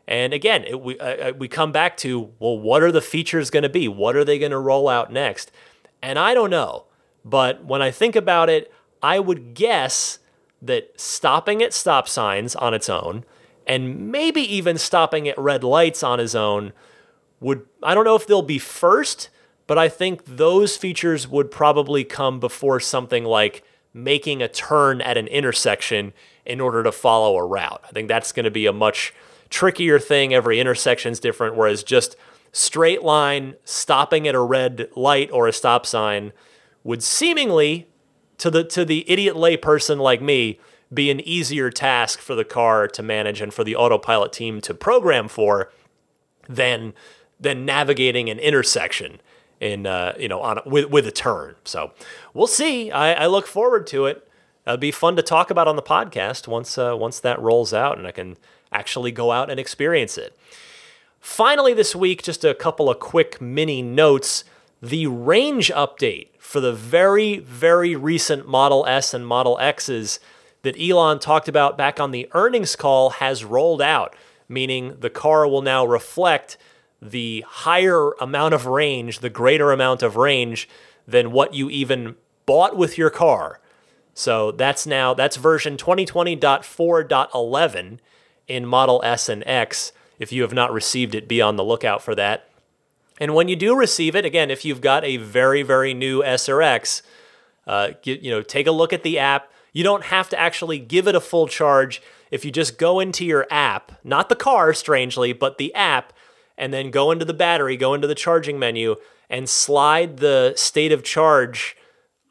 [0.08, 3.50] And again, it, we uh, uh, we come back to well, what are the features
[3.50, 3.88] going to be?
[3.88, 5.52] What are they going to roll out next?
[6.02, 6.86] And I don't know,
[7.26, 10.20] but when I think about it, I would guess
[10.62, 13.26] that stopping at stop signs on its own,
[13.68, 16.72] and maybe even stopping at red lights on its own,
[17.42, 19.30] would I don't know if they'll be first,
[19.68, 25.18] but I think those features would probably come before something like making a turn at
[25.18, 26.14] an intersection
[26.48, 27.82] in order to follow a route.
[27.88, 29.14] I think that's going to be a much
[29.50, 30.34] trickier thing.
[30.34, 32.16] Every intersection is different, whereas just
[32.52, 36.32] straight line stopping at a red light or a stop sign
[36.84, 37.88] would seemingly
[38.38, 40.60] to the to the idiot layperson like me
[40.94, 44.74] be an easier task for the car to manage and for the autopilot team to
[44.74, 45.72] program for
[46.48, 46.94] than
[47.40, 49.20] than navigating an intersection
[49.60, 51.56] in uh, you know on with with a turn.
[51.66, 51.92] So
[52.34, 52.90] we'll see.
[52.92, 54.27] I, I look forward to it.
[54.68, 57.98] It'll be fun to talk about on the podcast once uh, once that rolls out
[57.98, 58.36] and I can
[58.70, 60.38] actually go out and experience it.
[61.22, 64.44] Finally, this week, just a couple of quick mini notes.
[64.82, 70.20] The range update for the very, very recent Model S and Model X's
[70.64, 74.18] that Elon talked about back on the earnings call has rolled out,
[74.50, 76.58] meaning the car will now reflect
[77.02, 80.68] the higher amount of range, the greater amount of range
[81.08, 83.62] than what you even bought with your car.
[84.18, 88.00] So that's now that's version 2020.4.11
[88.48, 89.92] in Model S and X.
[90.18, 92.50] If you have not received it, be on the lookout for that.
[93.20, 96.50] And when you do receive it, again, if you've got a very very new S
[96.50, 97.04] or X,
[97.68, 99.52] uh, get, you know, take a look at the app.
[99.72, 102.02] You don't have to actually give it a full charge.
[102.32, 106.12] If you just go into your app, not the car, strangely, but the app,
[106.58, 108.96] and then go into the battery, go into the charging menu,
[109.30, 111.78] and slide the state of charge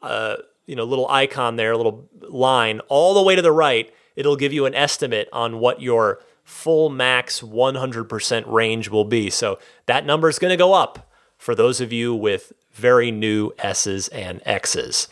[0.01, 0.35] uh,
[0.67, 4.53] you know little icon there, little line all the way to the right, it'll give
[4.53, 9.29] you an estimate on what your full max 100% range will be.
[9.29, 13.51] So that number is going to go up for those of you with very new
[13.59, 15.07] S's and X's.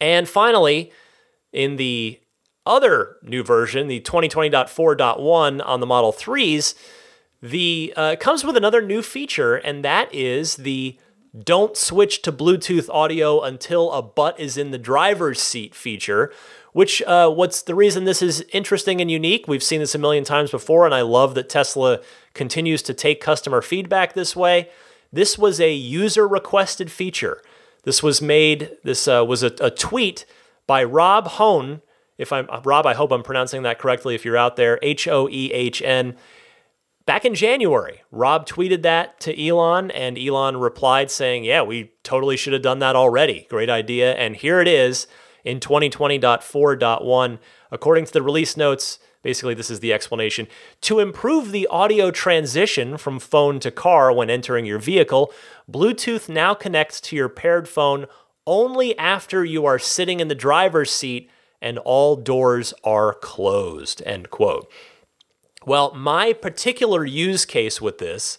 [0.00, 0.92] And finally,
[1.52, 2.20] in the
[2.66, 6.74] other new version, the 2020.4.1 on the Model 3s,
[7.42, 10.98] the uh, comes with another new feature, and that is the
[11.42, 16.32] don't switch to Bluetooth audio until a butt is in the driver's seat feature.
[16.72, 19.46] Which, uh, what's the reason this is interesting and unique?
[19.46, 22.00] We've seen this a million times before, and I love that Tesla
[22.34, 24.70] continues to take customer feedback this way.
[25.12, 27.40] This was a user requested feature.
[27.84, 30.26] This was made, this uh, was a, a tweet
[30.66, 31.80] by Rob Hoehn
[32.18, 34.14] If I'm Rob, I hope I'm pronouncing that correctly.
[34.14, 36.16] If you're out there, H O E H N.
[37.06, 42.38] Back in January, Rob tweeted that to Elon, and Elon replied saying, Yeah, we totally
[42.38, 43.46] should have done that already.
[43.50, 44.14] Great idea.
[44.14, 45.06] And here it is
[45.44, 47.38] in 2020.4.1.
[47.70, 50.48] According to the release notes, basically, this is the explanation.
[50.82, 55.30] To improve the audio transition from phone to car when entering your vehicle,
[55.70, 58.06] Bluetooth now connects to your paired phone
[58.46, 61.30] only after you are sitting in the driver's seat
[61.60, 64.02] and all doors are closed.
[64.06, 64.70] End quote.
[65.66, 68.38] Well, my particular use case with this,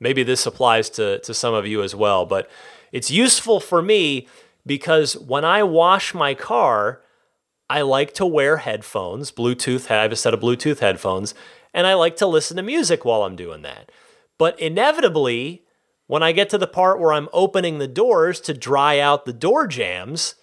[0.00, 2.50] maybe this applies to, to some of you as well, but
[2.92, 4.28] it's useful for me
[4.66, 7.02] because when I wash my car,
[7.70, 11.34] I like to wear headphones, Bluetooth, I have a set of Bluetooth headphones,
[11.72, 13.90] and I like to listen to music while I'm doing that.
[14.38, 15.64] But inevitably,
[16.06, 19.32] when I get to the part where I'm opening the doors to dry out the
[19.32, 20.34] door jambs,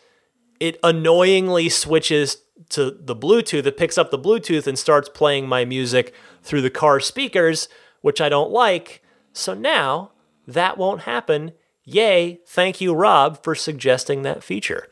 [0.59, 2.37] it annoyingly switches
[2.69, 3.65] to the Bluetooth.
[3.65, 7.67] It picks up the Bluetooth and starts playing my music through the car speakers,
[8.01, 9.01] which I don't like.
[9.33, 10.11] So now
[10.47, 11.53] that won't happen.
[11.83, 14.87] Yay, thank you, Rob, for suggesting that feature.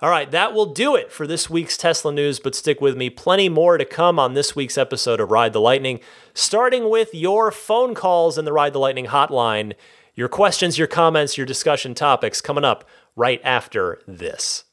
[0.00, 3.10] All right, that will do it for this week's Tesla news, but stick with me.
[3.10, 5.98] Plenty more to come on this week's episode of Ride the Lightning,
[6.34, 9.72] starting with your phone calls in the Ride the Lightning hotline,
[10.14, 14.64] your questions, your comments, your discussion topics coming up right after this.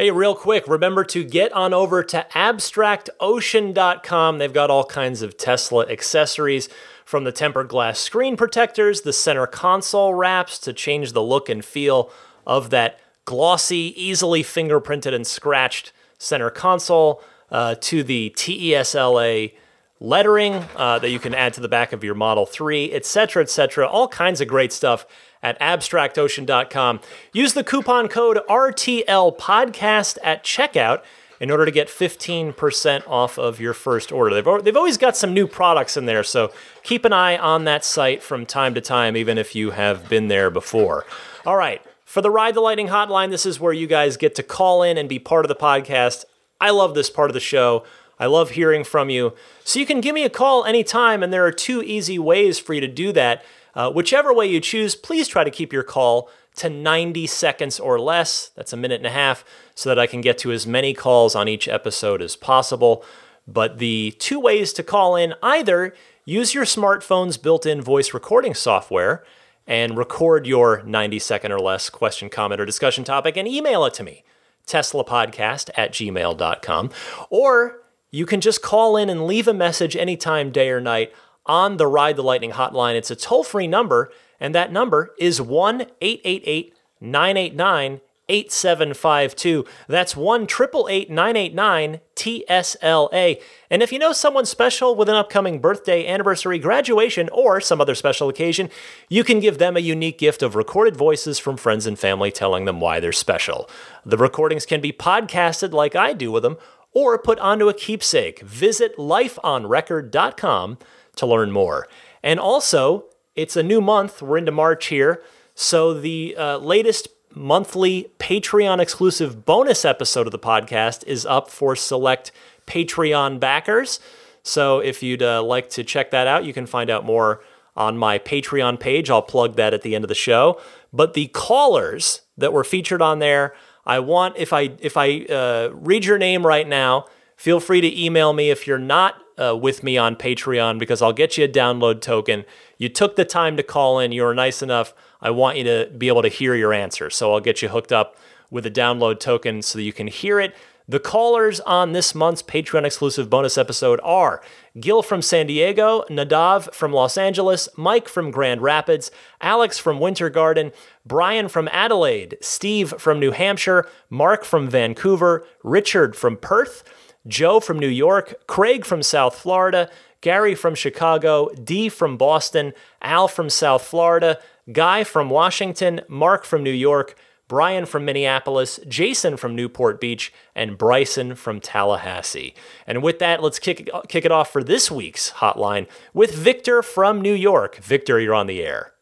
[0.00, 4.38] Hey, real quick, remember to get on over to abstractocean.com.
[4.38, 6.70] They've got all kinds of Tesla accessories
[7.04, 11.62] from the tempered glass screen protectors, the center console wraps to change the look and
[11.62, 12.10] feel
[12.46, 19.52] of that glossy, easily fingerprinted and scratched center console, uh, to the TESLA
[20.00, 23.86] lettering uh, that you can add to the back of your Model 3, etc., etc.
[23.86, 25.04] All kinds of great stuff
[25.42, 27.00] at abstractocean.com.
[27.32, 31.02] Use the coupon code RTL podcast at checkout
[31.40, 34.34] in order to get 15% off of your first order.
[34.34, 37.84] They've, they've always got some new products in there, so keep an eye on that
[37.84, 41.06] site from time to time, even if you have been there before.
[41.46, 44.42] All right, for the Ride the Lightning hotline, this is where you guys get to
[44.42, 46.26] call in and be part of the podcast.
[46.60, 47.84] I love this part of the show.
[48.18, 49.32] I love hearing from you.
[49.64, 52.74] So you can give me a call anytime, and there are two easy ways for
[52.74, 53.42] you to do that.
[53.74, 57.98] Uh, whichever way you choose, please try to keep your call to 90 seconds or
[57.98, 58.50] less.
[58.56, 59.44] That's a minute and a half,
[59.74, 63.04] so that I can get to as many calls on each episode as possible.
[63.46, 65.94] But the two ways to call in either
[66.24, 69.24] use your smartphone's built in voice recording software
[69.66, 73.94] and record your 90 second or less question, comment, or discussion topic and email it
[73.94, 74.24] to me,
[74.66, 76.90] teslapodcast at gmail.com.
[77.30, 81.12] Or you can just call in and leave a message anytime, day or night
[81.46, 82.94] on the Ride the Lightning hotline.
[82.94, 89.64] It's a toll free number, and that number is 1 888 989 8752.
[89.88, 93.42] That's 1 989 TSLA.
[93.68, 97.96] And if you know someone special with an upcoming birthday, anniversary, graduation, or some other
[97.96, 98.70] special occasion,
[99.08, 102.66] you can give them a unique gift of recorded voices from friends and family telling
[102.66, 103.68] them why they're special.
[104.06, 106.56] The recordings can be podcasted like I do with them,
[106.92, 108.40] or put onto a keepsake.
[108.40, 110.78] Visit lifeonrecord.com
[111.20, 111.86] to learn more.
[112.22, 113.04] And also,
[113.34, 114.20] it's a new month.
[114.20, 115.22] We're into March here.
[115.54, 121.76] So the uh, latest monthly Patreon exclusive bonus episode of the podcast is up for
[121.76, 122.32] select
[122.66, 124.00] Patreon backers.
[124.42, 127.42] So if you'd uh, like to check that out, you can find out more
[127.76, 129.10] on my Patreon page.
[129.10, 130.60] I'll plug that at the end of the show.
[130.92, 133.54] But the callers that were featured on there,
[133.86, 137.06] I want if I if I uh, read your name right now,
[137.40, 141.14] feel free to email me if you're not uh, with me on Patreon because I'll
[141.14, 142.44] get you a download token.
[142.76, 144.12] You took the time to call in.
[144.12, 144.92] You were nice enough.
[145.22, 147.08] I want you to be able to hear your answer.
[147.08, 148.18] So I'll get you hooked up
[148.50, 150.54] with a download token so that you can hear it.
[150.86, 154.42] The callers on this month's Patreon exclusive bonus episode are
[154.78, 159.10] Gil from San Diego, Nadav from Los Angeles, Mike from Grand Rapids,
[159.40, 160.72] Alex from Winter Garden,
[161.06, 166.84] Brian from Adelaide, Steve from New Hampshire, Mark from Vancouver, Richard from Perth,
[167.26, 169.90] Joe from New York, Craig from South Florida,
[170.20, 174.38] Gary from Chicago, Dee from Boston, Al from South Florida,
[174.72, 177.16] Guy from Washington, Mark from New York,
[177.48, 182.54] Brian from Minneapolis, Jason from Newport Beach, and Bryson from Tallahassee.
[182.86, 187.20] And with that, let's kick, kick it off for this week's hotline with Victor from
[187.20, 187.76] New York.
[187.78, 188.92] Victor, you're on the air.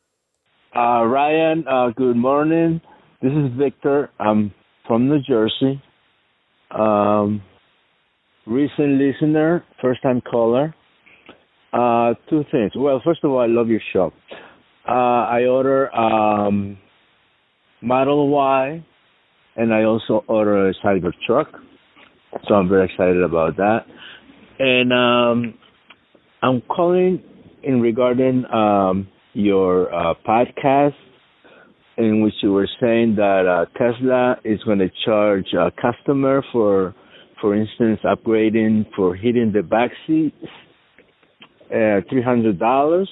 [0.74, 2.80] Uh, Ryan, uh, good morning.
[3.20, 4.10] This is Victor.
[4.18, 4.54] I'm
[4.86, 5.82] from New Jersey.
[6.70, 7.42] Um,
[8.49, 10.74] recent listener, first time caller.
[11.72, 12.72] Uh, two things.
[12.74, 14.12] Well, first of all, I love your show.
[14.88, 16.78] Uh, I order um,
[17.82, 18.82] Model Y,
[19.57, 21.46] and I also order a Cybertruck.
[22.46, 23.80] So I'm very excited about that.
[24.59, 25.55] And um,
[26.42, 27.22] I'm calling
[27.62, 30.94] in regarding um, your uh, podcast
[31.99, 36.94] in which you were saying that uh, Tesla is going to charge a customer for,
[37.41, 40.36] for instance, upgrading for heating the back seats,
[41.66, 43.11] uh, three hundred dollars.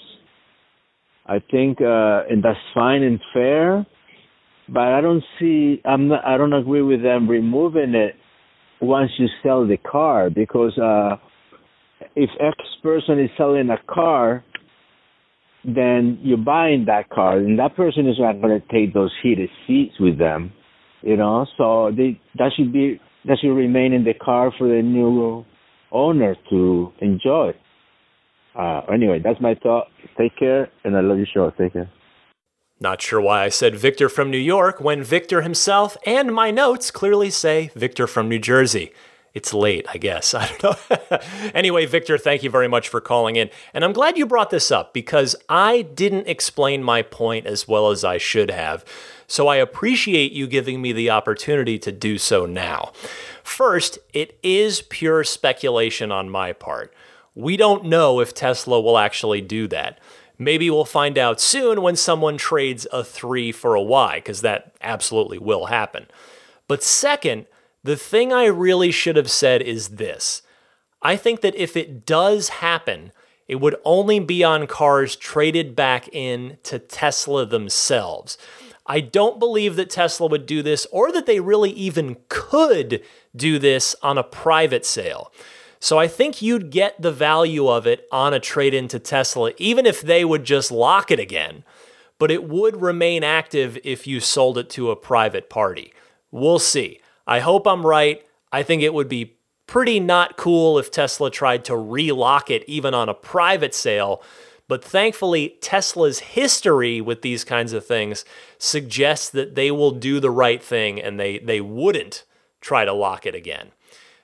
[1.27, 3.85] I think, uh, and that's fine and fair,
[4.68, 5.81] but I don't see.
[5.85, 6.24] I'm not.
[6.24, 8.14] I don't agree with them removing it
[8.81, 11.16] once you sell the car because uh,
[12.14, 14.45] if X person is selling a car
[15.66, 19.51] then you're buying that car, and that person is not going to take those heated
[19.66, 20.53] seats with them,
[21.03, 21.47] you know.
[21.59, 25.45] So they that should be that should remain in the car for the new
[25.93, 27.53] owner to enjoy.
[28.55, 29.89] Uh, anyway, that's my thought.
[30.16, 31.51] Take care, and I love your show.
[31.59, 31.91] Take care.
[32.79, 36.91] Not sure why I said Victor from New York when Victor himself and my notes
[36.91, 38.93] clearly say Victor from New Jersey
[39.37, 40.32] it's late, I guess.
[40.34, 41.18] I don't know.
[41.55, 43.51] anyway, Victor, thank you very much for calling in.
[43.74, 47.91] And I'm glad you brought this up because I didn't explain my point as well
[47.91, 48.82] as I should have.
[49.26, 52.93] So I appreciate you giving me the opportunity to do so now.
[53.45, 56.95] First, it is pure speculation on my part.
[57.34, 60.01] We don't know if Tesla will actually do that.
[60.39, 64.74] Maybe we'll find out soon when someone trades a 3 for a Y, because that
[64.80, 66.07] absolutely will happen.
[66.68, 67.47] But second,
[67.87, 70.43] the thing I really should have said is this
[71.03, 73.12] I think that if it does happen,
[73.47, 78.37] it would only be on cars traded back in to Tesla themselves.
[78.87, 83.03] I don't believe that Tesla would do this or that they really even could
[83.34, 85.32] do this on a private sale.
[85.78, 89.53] So I think you'd get the value of it on a trade in to Tesla,
[89.59, 91.62] even if they would just lock it again.
[92.18, 95.93] But it would remain active if you sold it to a private party.
[96.30, 97.01] We'll see.
[97.27, 98.24] I hope I'm right.
[98.53, 102.95] I think it would be pretty not cool if Tesla tried to relock it even
[102.95, 104.22] on a private sale.
[104.68, 108.24] But thankfully, Tesla's history with these kinds of things
[108.59, 112.24] suggests that they will do the right thing and they, they wouldn't
[112.61, 113.70] try to lock it again.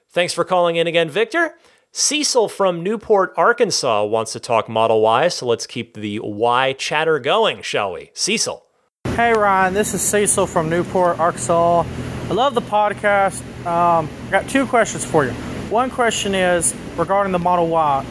[0.08, 1.54] Thanks for calling in again, Victor.
[1.92, 7.18] Cecil from Newport, Arkansas wants to talk Model Y, so let's keep the Y chatter
[7.18, 8.10] going, shall we?
[8.14, 8.64] Cecil.
[9.04, 11.84] Hey Ryan, this is Cecil from Newport, Arkansas.
[12.32, 13.42] I love the podcast.
[13.66, 15.32] Um, I got two questions for you.
[15.68, 18.06] One question is regarding the Model Y.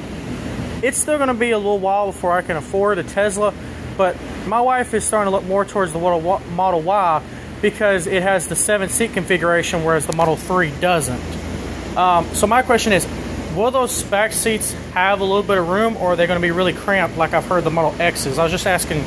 [0.83, 3.51] It's still going to be a little while before I can afford a Tesla,
[3.97, 4.15] but
[4.45, 7.23] my wife is starting to look more towards the Model Y
[7.63, 11.97] because it has the seven seat configuration, whereas the Model 3 doesn't.
[11.97, 13.07] Um, so my question is,
[13.55, 16.47] will those back seats have a little bit of room, or are they going to
[16.47, 18.37] be really cramped, like I've heard the Model X's?
[18.37, 19.01] I was just asking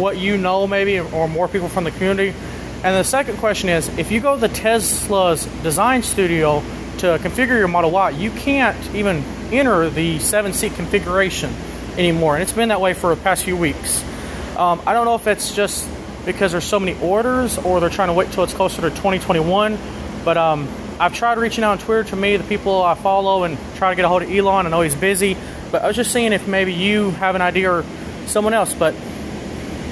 [0.00, 2.32] what you know, maybe, or more people from the community
[2.84, 6.60] and the second question is if you go to the Tesla's design studio
[6.98, 11.52] to configure your Model Y, you can't even enter the seven seat configuration
[11.96, 12.34] anymore.
[12.34, 14.02] And it's been that way for the past few weeks.
[14.56, 15.88] Um, I don't know if it's just
[16.24, 19.78] because there's so many orders or they're trying to wait till it's closer to 2021.
[20.24, 20.68] But um,
[21.00, 23.96] I've tried reaching out on Twitter to me, the people I follow, and try to
[23.96, 24.66] get a hold of Elon.
[24.66, 25.36] I know he's busy.
[25.70, 27.84] But I was just seeing if maybe you have an idea or
[28.26, 28.74] someone else.
[28.74, 28.94] But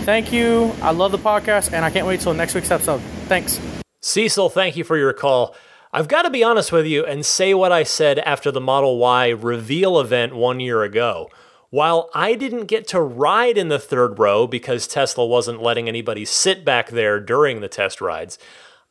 [0.07, 0.72] Thank you.
[0.82, 3.00] I love the podcast, and I can't wait till next week's episode.
[3.26, 3.61] Thanks.
[4.00, 5.57] Cecil, thank you for your call.
[5.92, 8.98] I've got to be honest with you and say what I said after the Model
[8.98, 11.28] Y reveal event one year ago.
[11.70, 16.24] While I didn't get to ride in the third row because Tesla wasn't letting anybody
[16.24, 18.38] sit back there during the test rides,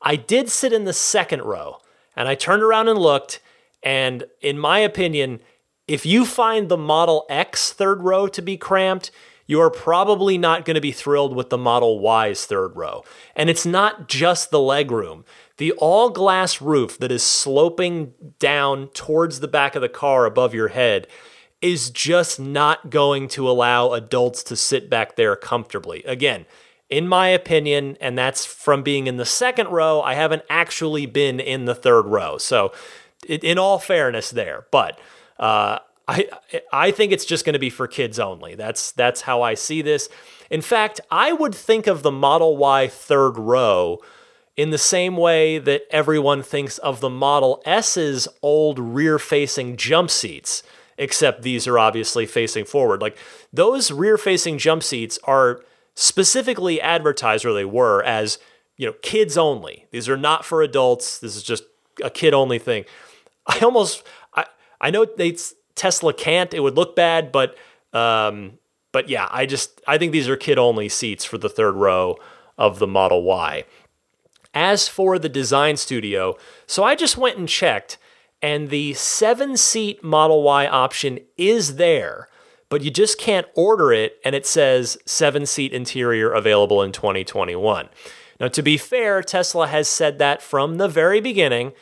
[0.02, 1.78] I did sit in the second row.
[2.18, 3.40] And I turned around and looked,
[3.82, 5.40] and in my opinion,
[5.88, 9.12] if you find the Model X third row to be cramped,
[9.48, 13.04] you are probably not going to be thrilled with the Model Y's third row.
[13.36, 15.24] And it's not just the legroom.
[15.58, 20.54] The all glass roof that is sloping down towards the back of the car above
[20.54, 21.08] your head
[21.62, 26.04] is just not going to allow adults to sit back there comfortably.
[26.04, 26.46] Again,
[26.90, 31.40] in my opinion, and that's from being in the second row, I haven't actually been
[31.40, 32.38] in the third row.
[32.38, 32.72] So,
[33.28, 34.68] in all fairness, there.
[34.70, 35.00] But
[35.40, 36.28] uh, I
[36.72, 38.56] I think it's just going to be for kids only.
[38.56, 40.10] That's that's how I see this.
[40.50, 44.00] In fact, I would think of the Model Y third row
[44.56, 50.64] in the same way that everyone thinks of the Model S's old rear-facing jump seats,
[50.98, 53.02] except these are obviously facing forward.
[53.02, 53.18] Like
[53.52, 55.62] those rear-facing jump seats are
[55.96, 58.38] specifically advertised or they were as,
[58.78, 59.88] you know, kids only.
[59.92, 61.20] These are not for adults.
[61.20, 61.64] This is just
[62.04, 62.86] a kid only thing.
[63.48, 64.04] I almost
[64.36, 64.46] I
[64.80, 65.36] I know they
[65.76, 66.54] Tesla can't.
[66.54, 67.56] It would look bad, but
[67.94, 68.60] um,
[68.92, 72.18] but yeah, I just I think these are kid only seats for the third row
[72.58, 73.66] of the Model Y.
[74.54, 77.98] As for the design studio, so I just went and checked,
[78.42, 82.30] and the seven seat Model Y option is there,
[82.70, 87.90] but you just can't order it, and it says seven seat interior available in 2021.
[88.40, 91.74] Now, to be fair, Tesla has said that from the very beginning.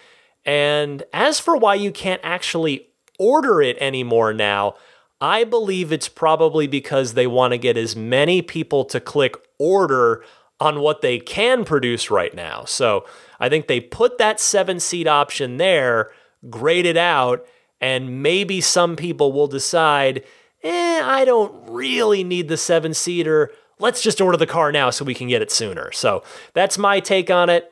[0.45, 2.87] And as for why you can't actually
[3.19, 4.75] order it anymore now,
[5.21, 10.23] I believe it's probably because they want to get as many people to click order
[10.59, 12.65] on what they can produce right now.
[12.65, 13.05] So
[13.39, 16.11] I think they put that seven seat option there,
[16.49, 17.45] grayed it out,
[17.81, 20.23] and maybe some people will decide,
[20.63, 23.51] eh, I don't really need the seven seater.
[23.79, 25.91] Let's just order the car now so we can get it sooner.
[25.91, 27.71] So that's my take on it.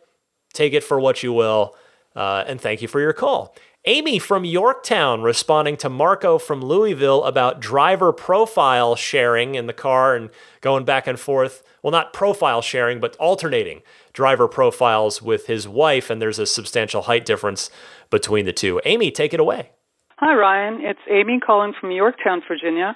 [0.53, 1.75] Take it for what you will.
[2.13, 3.55] Uh, and thank you for your call.
[3.85, 10.15] Amy from Yorktown responding to Marco from Louisville about driver profile sharing in the car
[10.15, 10.29] and
[10.61, 11.63] going back and forth.
[11.81, 13.81] Well, not profile sharing, but alternating
[14.13, 17.71] driver profiles with his wife, and there's a substantial height difference
[18.11, 18.79] between the two.
[18.85, 19.71] Amy, take it away.
[20.17, 20.81] Hi, Ryan.
[20.81, 22.95] It's Amy calling from Yorktown, Virginia,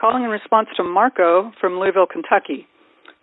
[0.00, 2.66] calling in response to Marco from Louisville, Kentucky.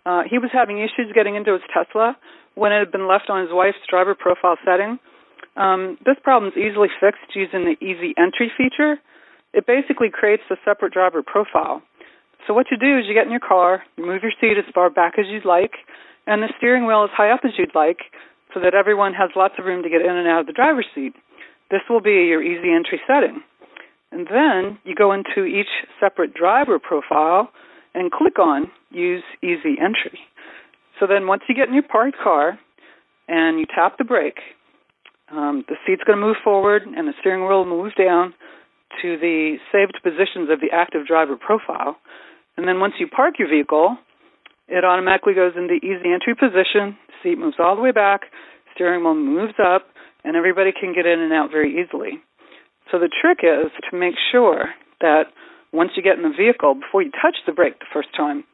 [0.06, 2.16] Uh, he was having issues getting into his Tesla
[2.54, 5.00] when it had been left on his wife's driver profile setting
[5.56, 8.96] um, this problem is easily fixed using the Easy Entry feature.
[9.52, 11.82] It basically creates a separate driver profile.
[12.46, 14.64] So what you do is you get in your car, you move your seat as
[14.74, 15.72] far back as you'd like,
[16.26, 17.98] and the steering wheel as high up as you'd like,
[18.54, 20.86] so that everyone has lots of room to get in and out of the driver's
[20.94, 21.14] seat.
[21.70, 23.42] This will be your easy entry setting.
[24.10, 27.50] And then you go into each separate driver profile
[27.94, 30.20] and click on Use Easy Entry.
[31.00, 32.58] So then once you get in your parked car
[33.28, 34.40] and you tap the brake,
[35.32, 38.34] um, the seat's going to move forward and the steering wheel will move down
[39.00, 41.96] to the saved positions of the active driver profile.
[42.56, 43.96] And then once you park your vehicle,
[44.68, 48.28] it automatically goes into easy entry position, seat moves all the way back,
[48.74, 49.88] steering wheel moves up,
[50.24, 52.20] and everybody can get in and out very easily.
[52.90, 55.32] So the trick is to make sure that
[55.72, 58.44] once you get in the vehicle, before you touch the brake the first time,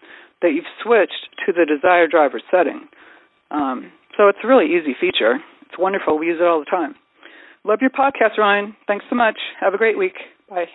[0.41, 2.87] that you've switched to the desired driver setting.
[3.51, 5.43] Um, so it's a really easy feature.
[5.69, 6.19] It's wonderful.
[6.19, 6.95] We use it all the time.
[7.65, 8.75] Love your podcast, Ryan.
[8.87, 9.39] Thanks so much.
[9.61, 10.15] Have a great week.
[10.49, 10.69] Bye.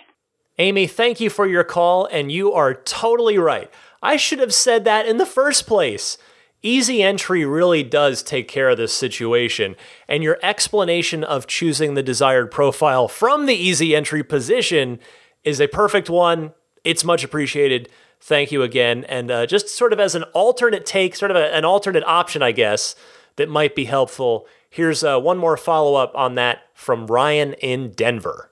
[0.59, 3.71] Amy, thank you for your call, and you are totally right.
[4.03, 6.17] I should have said that in the first place.
[6.61, 9.75] Easy entry really does take care of this situation,
[10.07, 14.99] and your explanation of choosing the desired profile from the easy entry position
[15.43, 16.53] is a perfect one.
[16.83, 17.89] It's much appreciated.
[18.21, 19.03] Thank you again.
[19.05, 22.41] And uh, just sort of as an alternate take, sort of a, an alternate option,
[22.41, 22.95] I guess,
[23.35, 27.91] that might be helpful Here's uh, one more follow up on that from Ryan in
[27.91, 28.49] Denver.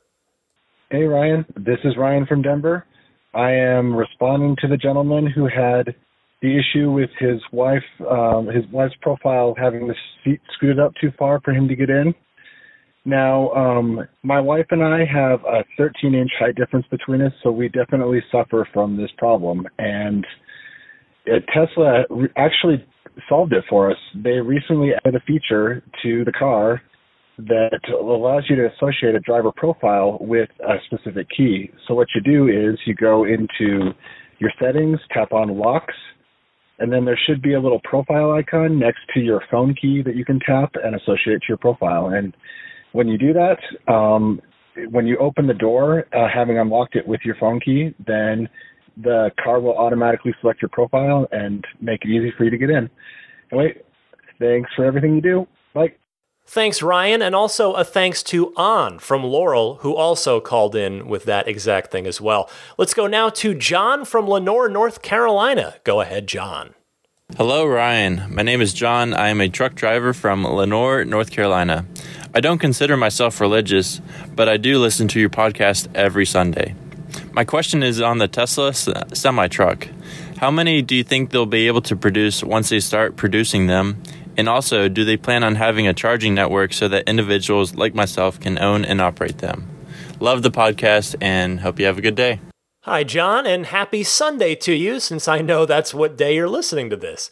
[0.92, 1.44] Hey, Ryan.
[1.56, 2.86] This is Ryan from Denver.
[3.34, 5.96] I am responding to the gentleman who had
[6.44, 11.12] the issue with his wife, um, his wife's profile having the seat scooted up too
[11.18, 12.14] far for him to get in.
[13.04, 17.50] Now, um, my wife and I have a 13 inch height difference between us, so
[17.50, 19.68] we definitely suffer from this problem.
[19.80, 20.24] And
[21.26, 22.04] uh, Tesla
[22.36, 22.86] actually
[23.28, 23.98] solved it for us.
[24.16, 26.82] They recently added a feature to the car
[27.38, 31.72] that allows you to associate a driver profile with a specific key.
[31.88, 33.92] So what you do is you go into
[34.40, 35.94] your settings, tap on locks,
[36.80, 40.16] and then there should be a little profile icon next to your phone key that
[40.16, 42.08] you can tap and associate to your profile.
[42.08, 42.36] And
[42.92, 44.42] when you do that, um,
[44.90, 48.48] when you open the door, uh, having unlocked it with your phone key, then
[48.98, 52.70] the car will automatically select your profile and make it easy for you to get
[52.70, 52.90] in.
[53.52, 53.78] Anyway,
[54.40, 55.48] thanks for everything you do.
[55.74, 55.94] Bye.
[56.46, 61.24] Thanks, Ryan, and also a thanks to An from Laurel, who also called in with
[61.26, 62.50] that exact thing as well.
[62.78, 65.76] Let's go now to John from Lenoir, North Carolina.
[65.84, 66.74] Go ahead, John.
[67.38, 68.26] Hello, Ryan.
[68.30, 69.14] My name is John.
[69.14, 71.86] I am a truck driver from Lenoir, North Carolina.
[72.36, 74.02] I don't consider myself religious,
[74.36, 76.76] but I do listen to your podcast every Sunday.
[77.34, 79.88] My question is on the Tesla semi truck.
[80.38, 84.04] How many do you think they'll be able to produce once they start producing them?
[84.36, 88.38] And also, do they plan on having a charging network so that individuals like myself
[88.38, 89.70] can own and operate them?
[90.20, 92.42] Love the podcast and hope you have a good day.
[92.82, 96.90] Hi, John, and happy Sunday to you since I know that's what day you're listening
[96.90, 97.32] to this.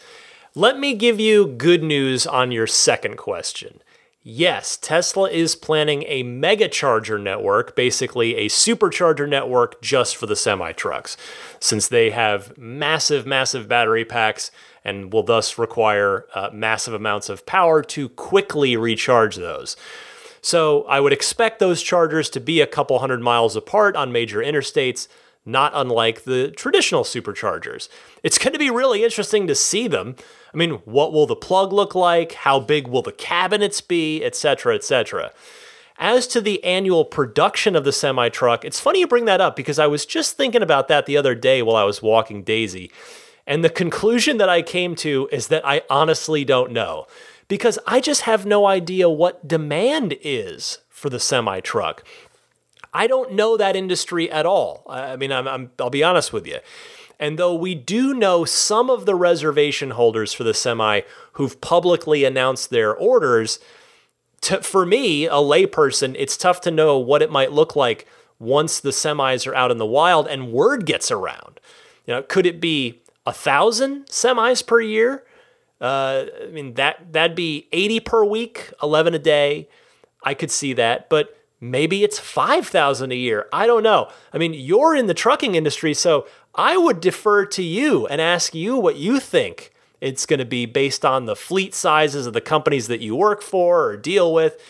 [0.55, 3.81] Let me give you good news on your second question.
[4.21, 10.35] Yes, Tesla is planning a mega charger network, basically a supercharger network just for the
[10.35, 11.15] semi trucks,
[11.59, 14.51] since they have massive, massive battery packs
[14.83, 19.77] and will thus require uh, massive amounts of power to quickly recharge those.
[20.41, 24.39] So I would expect those chargers to be a couple hundred miles apart on major
[24.39, 25.07] interstates,
[25.45, 27.87] not unlike the traditional superchargers.
[28.23, 30.15] It's going to be really interesting to see them.
[30.53, 32.33] I mean, what will the plug look like?
[32.33, 35.31] How big will the cabinets be, etc., etc.
[35.97, 39.55] As to the annual production of the semi truck, it's funny you bring that up
[39.55, 42.91] because I was just thinking about that the other day while I was walking Daisy.
[43.45, 47.07] And the conclusion that I came to is that I honestly don't know
[47.47, 52.03] because I just have no idea what demand is for the semi truck.
[52.93, 54.83] I don't know that industry at all.
[54.89, 56.59] I mean, I'm, I'm, I'll be honest with you.
[57.19, 61.01] And though we do know some of the reservation holders for the semi
[61.33, 63.59] who've publicly announced their orders,
[64.41, 68.07] to, for me, a layperson, it's tough to know what it might look like
[68.39, 71.59] once the semis are out in the wild and word gets around.
[72.05, 75.25] You know, could it be a thousand semis per year?
[75.81, 79.67] Uh, I mean that that'd be 80 per week, 11 a day.
[80.23, 83.47] I could see that, but maybe it's 5,000 a year.
[83.53, 84.09] I don't know.
[84.33, 86.27] I mean, you're in the trucking industry, so
[86.59, 90.65] I would defer to you and ask you what you think it's going to be
[90.65, 94.61] based on the fleet sizes of the companies that you work for or deal with,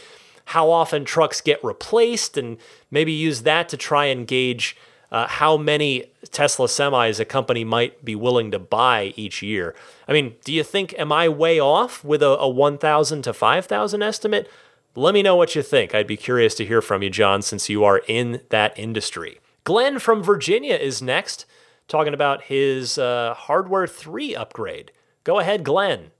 [0.45, 2.59] how often trucks get replaced, and
[2.91, 4.77] maybe use that to try and gauge
[5.11, 9.73] uh, how many Tesla semis a company might be willing to buy each year.
[10.07, 14.03] I mean, do you think, am I way off with a, a 1,000 to 5,000
[14.03, 14.47] estimate?
[14.93, 15.95] Let me know what you think.
[15.95, 19.39] I'd be curious to hear from you, John, since you are in that industry.
[19.63, 21.47] Glenn from Virginia is next,
[21.89, 24.93] talking about his uh, Hardware 3 upgrade.
[25.25, 26.11] Go ahead, Glenn.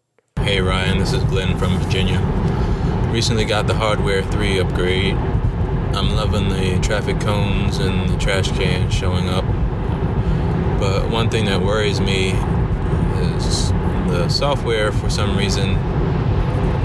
[0.42, 2.20] Hey, Ryan, this is Glenn from Virginia.
[3.14, 5.16] Recently got the Hardware 3 upgrade
[5.96, 9.44] I'm loving the traffic cones and the trash cans showing up.
[10.80, 12.30] But one thing that worries me
[13.36, 13.72] is
[14.08, 15.76] the software for some reason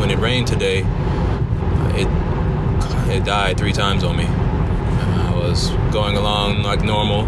[0.01, 0.85] when it rained today
[1.95, 2.09] it
[3.14, 4.24] it died three times on me.
[4.24, 7.26] I was going along like normal.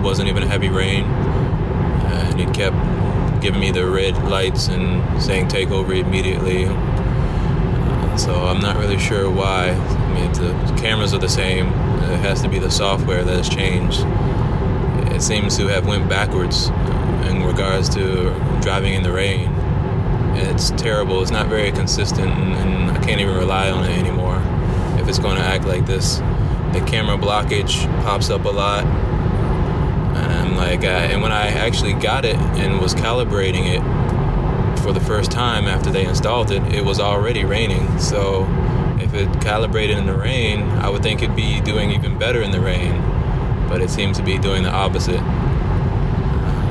[0.00, 1.04] It wasn't even heavy rain.
[1.04, 2.74] And it kept
[3.42, 6.64] giving me the red lights and saying take over immediately.
[6.64, 11.66] Uh, so I'm not really sure why I mean, the cameras are the same.
[11.66, 14.00] It has to be the software that has changed.
[15.14, 18.30] It seems to have went backwards uh, in regards to
[18.62, 19.50] driving in the rain.
[20.34, 21.20] It's terrible.
[21.20, 24.40] It's not very consistent, and I can't even rely on it anymore.
[24.98, 26.16] If it's going to act like this,
[26.72, 28.86] the camera blockage pops up a lot,
[30.20, 34.92] and I'm like, I, and when I actually got it and was calibrating it for
[34.92, 37.98] the first time after they installed it, it was already raining.
[37.98, 38.46] So
[39.00, 42.50] if it calibrated in the rain, I would think it'd be doing even better in
[42.50, 43.00] the rain,
[43.68, 45.20] but it seems to be doing the opposite.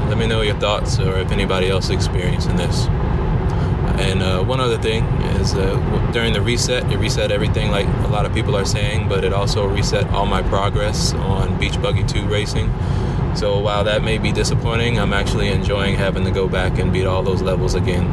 [0.09, 2.87] Let me know your thoughts or if anybody else experiencing this.
[3.99, 5.03] And uh, one other thing
[5.41, 9.09] is uh, during the reset, it reset everything like a lot of people are saying,
[9.09, 12.69] but it also reset all my progress on Beach Buggy 2 racing.
[13.35, 17.05] So while that may be disappointing, I'm actually enjoying having to go back and beat
[17.05, 18.05] all those levels again.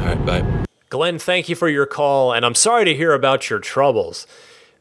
[0.00, 0.66] All right, bye.
[0.90, 4.26] Glenn, thank you for your call, and I'm sorry to hear about your troubles.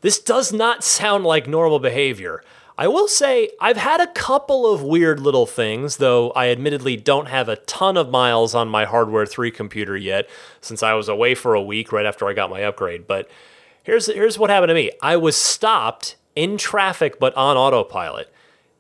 [0.02, 2.44] This does not sound like normal behavior.
[2.80, 7.28] I will say, I've had a couple of weird little things, though I admittedly don't
[7.28, 10.30] have a ton of miles on my Hardware 3 computer yet,
[10.62, 13.06] since I was away for a week right after I got my upgrade.
[13.06, 13.30] But
[13.84, 18.34] here's, here's what happened to me I was stopped in traffic, but on autopilot.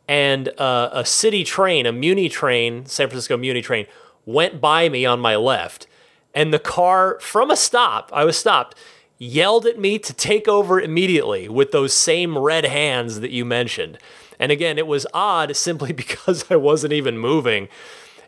[0.09, 3.85] And uh, a city train, a Muni train, San Francisco Muni train,
[4.25, 5.87] went by me on my left
[6.33, 8.75] and the car from a stop, I was stopped,
[9.17, 13.97] yelled at me to take over immediately with those same red hands that you mentioned.
[14.39, 17.67] And again, it was odd simply because I wasn't even moving.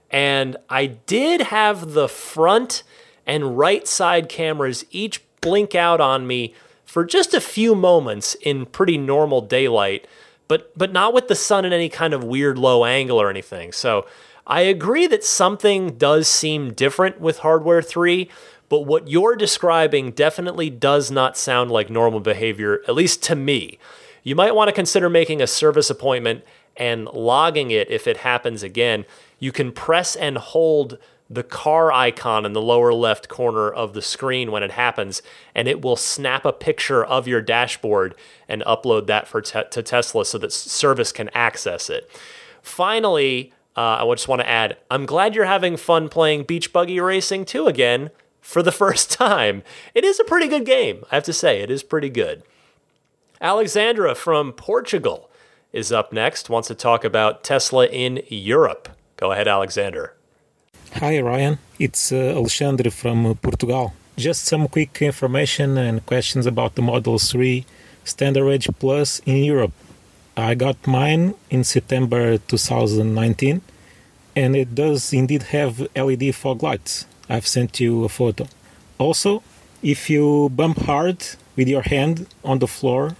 [0.09, 2.83] And I did have the front
[3.25, 6.53] and right side cameras each blink out on me
[6.83, 10.05] for just a few moments in pretty normal daylight,
[10.51, 13.71] but but not with the sun in any kind of weird low angle or anything.
[13.71, 14.05] So
[14.45, 18.29] I agree that something does seem different with Hardware 3,
[18.67, 23.79] but what you're describing definitely does not sound like normal behavior, at least to me.
[24.23, 26.43] You might want to consider making a service appointment
[26.75, 29.05] and logging it if it happens again.
[29.39, 30.97] You can press and hold
[31.31, 35.21] the car icon in the lower left corner of the screen when it happens,
[35.55, 38.13] and it will snap a picture of your dashboard
[38.49, 42.09] and upload that for te- to Tesla so that service can access it.
[42.61, 46.99] Finally, uh, I just want to add, I'm glad you're having fun playing beach buggy
[46.99, 48.09] racing too again
[48.41, 49.63] for the first time.
[49.95, 51.61] It is a pretty good game, I have to say.
[51.61, 52.43] It is pretty good.
[53.39, 55.29] Alexandra from Portugal
[55.71, 58.89] is up next, wants to talk about Tesla in Europe.
[59.15, 60.13] Go ahead, Alexander.
[60.95, 61.57] Hi, Ryan.
[61.79, 63.93] It's uh, Alexandre from uh, Portugal.
[64.17, 67.65] Just some quick information and questions about the Model 3
[68.03, 69.71] Standard Range Plus in Europe.
[70.35, 73.61] I got mine in September 2019
[74.35, 77.05] and it does indeed have LED fog lights.
[77.29, 78.45] I've sent you a photo.
[78.99, 79.43] Also,
[79.81, 81.25] if you bump hard
[81.55, 83.15] with your hand on the floor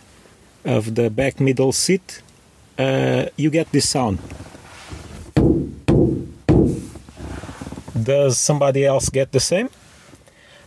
[0.66, 2.22] of the back middle seat,
[2.78, 4.20] uh, you get this sound.
[8.12, 9.70] Does somebody else get the same?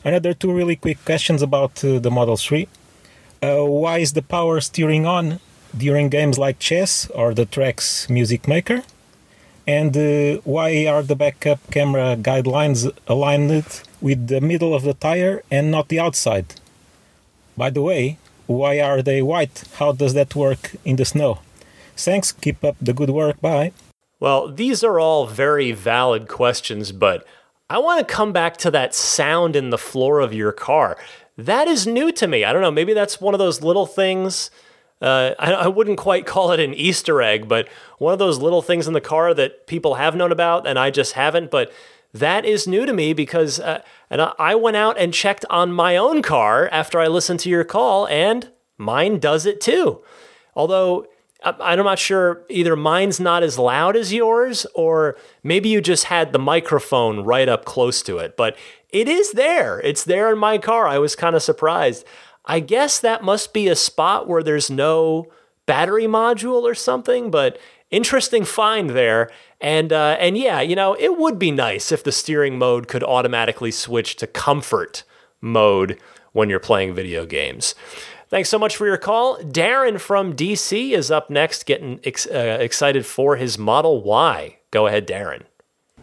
[0.03, 2.67] Another two really quick questions about uh, the Model 3.
[3.43, 5.41] Uh, why is the power steering on
[5.77, 8.83] during games like chess or the TRAX Music Maker?
[9.67, 15.43] And uh, why are the backup camera guidelines aligned with the middle of the tire
[15.51, 16.47] and not the outside?
[17.59, 18.17] By the way,
[18.47, 19.65] why are they white?
[19.75, 21.41] How does that work in the snow?
[21.95, 23.39] Thanks, keep up the good work.
[23.43, 23.73] Bye.
[24.25, 27.27] Well, these are all very valid questions, but
[27.69, 30.97] I want to come back to that sound in the floor of your car.
[31.37, 32.43] That is new to me.
[32.43, 34.51] I don't know, maybe that's one of those little things
[35.03, 37.69] uh, I, I, wouldn't quite call it an Easter egg, but
[37.99, 40.91] one of those little things in the car that people have known about and I
[40.91, 41.51] just haven't.
[41.51, 41.71] But
[42.15, 45.99] that is new to me because uh, and I went out and checked on my
[45.99, 50.03] own car after I listened to your call, and mine does it too.
[50.55, 51.09] Although
[51.45, 56.33] I'm not sure either mine's not as loud as yours, or maybe you just had
[56.33, 58.37] the microphone right up close to it.
[58.37, 58.57] But
[58.91, 59.81] it is there.
[59.81, 60.87] It's there in my car.
[60.87, 62.07] I was kind of surprised.
[62.45, 65.27] I guess that must be a spot where there's no
[65.67, 67.59] battery module or something, but
[67.91, 69.31] interesting find there.
[69.61, 73.03] And uh, and yeah, you know, it would be nice if the steering mode could
[73.03, 75.05] automatically switch to comfort
[75.41, 75.99] mode
[76.33, 77.75] when you're playing video games.
[78.29, 79.39] Thanks so much for your call.
[79.39, 84.59] Darren from DC is up next, getting ex- uh, excited for his Model Y.
[84.71, 85.43] Go ahead, Darren.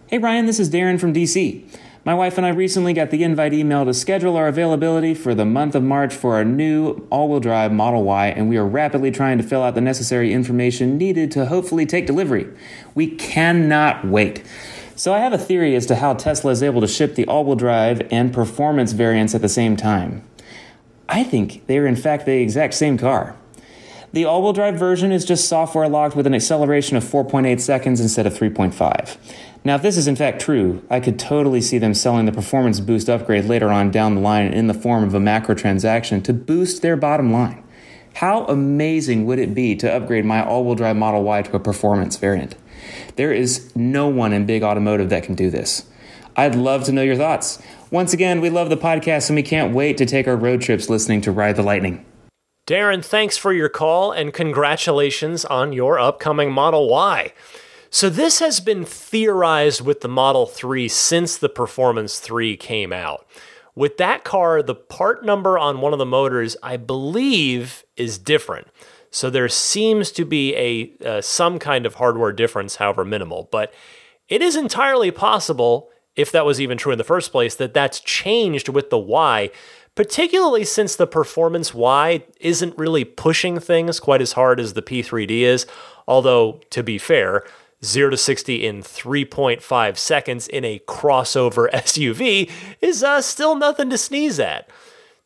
[0.08, 1.66] Hey, Ryan, this is Darren from DC.
[2.04, 5.46] My wife and I recently got the invite email to schedule our availability for the
[5.46, 9.12] month of March for our new all wheel drive Model Y, and we are rapidly
[9.12, 12.48] trying to fill out the necessary information needed to hopefully take delivery.
[12.96, 14.44] We cannot wait.
[14.96, 17.46] So, I have a theory as to how Tesla is able to ship the all
[17.46, 20.24] wheel drive and performance variants at the same time.
[21.12, 23.36] I think they are, in fact, the exact same car.
[24.14, 28.00] The all wheel drive version is just software locked with an acceleration of 4.8 seconds
[28.00, 29.18] instead of 3.5.
[29.66, 32.80] Now, if this is in fact true, I could totally see them selling the performance
[32.80, 36.34] boost upgrade later on down the line in the form of a macro transaction to
[36.34, 37.62] boost their bottom line.
[38.16, 41.60] How amazing would it be to upgrade my all wheel drive Model Y to a
[41.60, 42.56] performance variant?
[43.18, 45.86] There is no one in big automotive that can do this.
[46.36, 47.62] I'd love to know your thoughts.
[47.92, 50.90] Once again, we love the podcast and we can't wait to take our road trips
[50.90, 52.06] listening to Ride the Lightning.
[52.66, 57.34] Darren, thanks for your call and congratulations on your upcoming Model Y.
[57.90, 63.28] So this has been theorized with the Model 3 since the Performance 3 came out.
[63.76, 68.68] With that car, the part number on one of the motors, I believe, is different.
[69.10, 73.50] So there seems to be a uh, some kind of hardware difference, however minimal.
[73.52, 73.74] But
[74.30, 78.00] it is entirely possible, if that was even true in the first place, that that's
[78.00, 79.50] changed with the Y,
[79.96, 85.42] particularly since the Performance Y isn't really pushing things quite as hard as the P3D
[85.42, 85.66] is.
[86.08, 87.46] Although, to be fair,
[87.84, 92.50] 0 to 60 in 3.5 seconds in a crossover SUV
[92.82, 94.70] is uh, still nothing to sneeze at.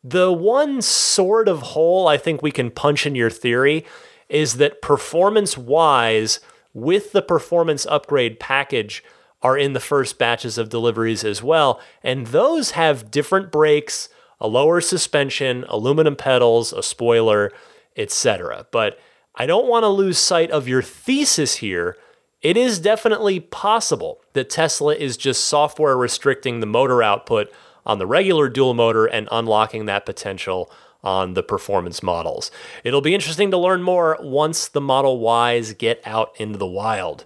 [0.02, 3.84] The one sort of hole I think we can punch in your theory
[4.28, 6.40] is that performance wise,
[6.72, 9.02] with the performance upgrade package,
[9.46, 11.80] are in the first batches of deliveries as well.
[12.02, 14.08] And those have different brakes,
[14.40, 17.52] a lower suspension, aluminum pedals, a spoiler,
[17.96, 18.66] etc.
[18.70, 18.98] But
[19.34, 21.96] I don't want to lose sight of your thesis here
[22.42, 27.52] it is definitely possible that Tesla is just software restricting the motor output
[27.84, 30.70] on the regular dual motor and unlocking that potential
[31.02, 32.50] on the performance models.
[32.84, 35.20] It'll be interesting to learn more once the Model
[35.50, 37.24] Ys get out into the wild.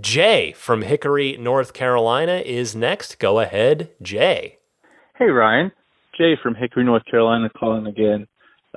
[0.00, 3.20] Jay from Hickory, North Carolina is next.
[3.20, 4.58] Go ahead, Jay.
[5.16, 5.70] Hey, Ryan.
[6.18, 8.26] Jay from Hickory, North Carolina calling again.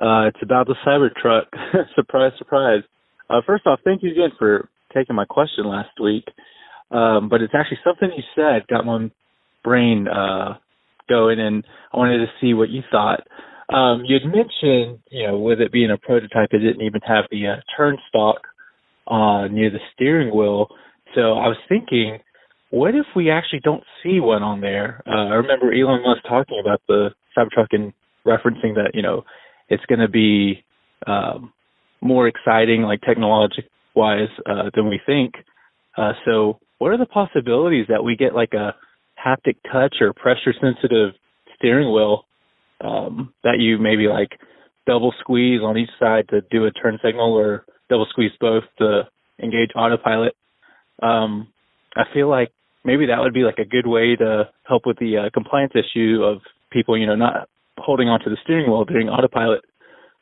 [0.00, 1.46] Uh, it's about the Cybertruck.
[1.96, 2.82] surprise, surprise.
[3.28, 6.24] Uh, first off, thank you again for taking my question last week,
[6.92, 9.10] um, but it's actually something you said got my
[9.64, 10.54] brain uh,
[11.08, 13.26] going, and I wanted to see what you thought.
[13.74, 17.24] Um, you had mentioned, you know, with it being a prototype, it didn't even have
[17.30, 18.38] the uh, turn stalk
[19.08, 20.68] uh, near the steering wheel.
[21.14, 22.18] So I was thinking,
[22.70, 25.02] what if we actually don't see one on there?
[25.06, 27.92] Uh, I remember Elon Musk talking about the Cybertruck and
[28.26, 29.24] referencing that, you know,
[29.68, 30.64] it's going to be
[31.06, 31.52] um,
[32.00, 35.34] more exciting, like technologic wise uh, than we think.
[35.96, 38.74] Uh, so, what are the possibilities that we get like a
[39.18, 41.14] haptic touch or pressure sensitive
[41.56, 42.24] steering wheel
[42.80, 44.38] um, that you maybe like
[44.86, 49.02] double squeeze on each side to do a turn signal or double squeeze both to
[49.42, 50.34] engage autopilot.
[51.02, 51.48] Um,
[51.96, 52.50] I feel like
[52.84, 56.22] maybe that would be like a good way to help with the uh, compliance issue
[56.22, 56.40] of
[56.70, 59.64] people, you know, not holding onto the steering wheel during autopilot.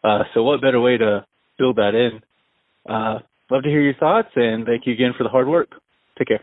[0.04, 1.26] Uh, so what better way to
[1.58, 2.20] build that in?
[2.88, 3.18] Uh,
[3.50, 5.68] love to hear your thoughts and thank you again for the hard work.
[6.18, 6.40] Take care.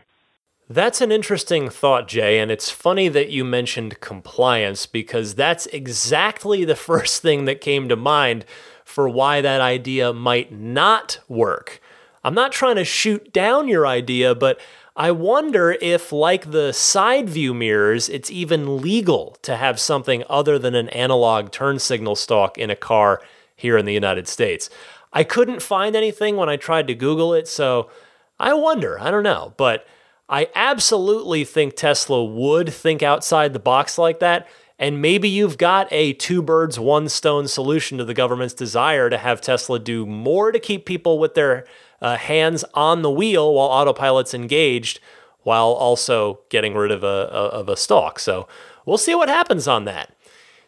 [0.68, 6.64] That's an interesting thought, Jay, and it's funny that you mentioned compliance because that's exactly
[6.64, 8.44] the first thing that came to mind
[8.84, 11.80] for why that idea might not work.
[12.24, 14.58] I'm not trying to shoot down your idea, but
[14.96, 20.58] I wonder if, like the side view mirrors, it's even legal to have something other
[20.58, 23.20] than an analog turn signal stalk in a car
[23.56, 24.70] here in the United States.
[25.12, 27.90] I couldn't find anything when I tried to Google it, so
[28.38, 28.98] I wonder.
[28.98, 29.52] I don't know.
[29.56, 29.86] But
[30.28, 34.48] I absolutely think Tesla would think outside the box like that.
[34.78, 39.18] And maybe you've got a two birds, one stone solution to the government's desire to
[39.18, 41.64] have Tesla do more to keep people with their
[42.04, 45.00] uh, hands on the wheel while autopilot's engaged,
[45.42, 48.18] while also getting rid of a, of a stalk.
[48.18, 48.46] So
[48.84, 50.14] we'll see what happens on that.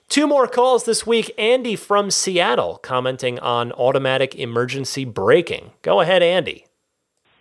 [0.09, 1.31] Two more calls this week.
[1.37, 5.73] Andy from Seattle commenting on automatic emergency braking.
[5.83, 6.65] Go ahead, Andy.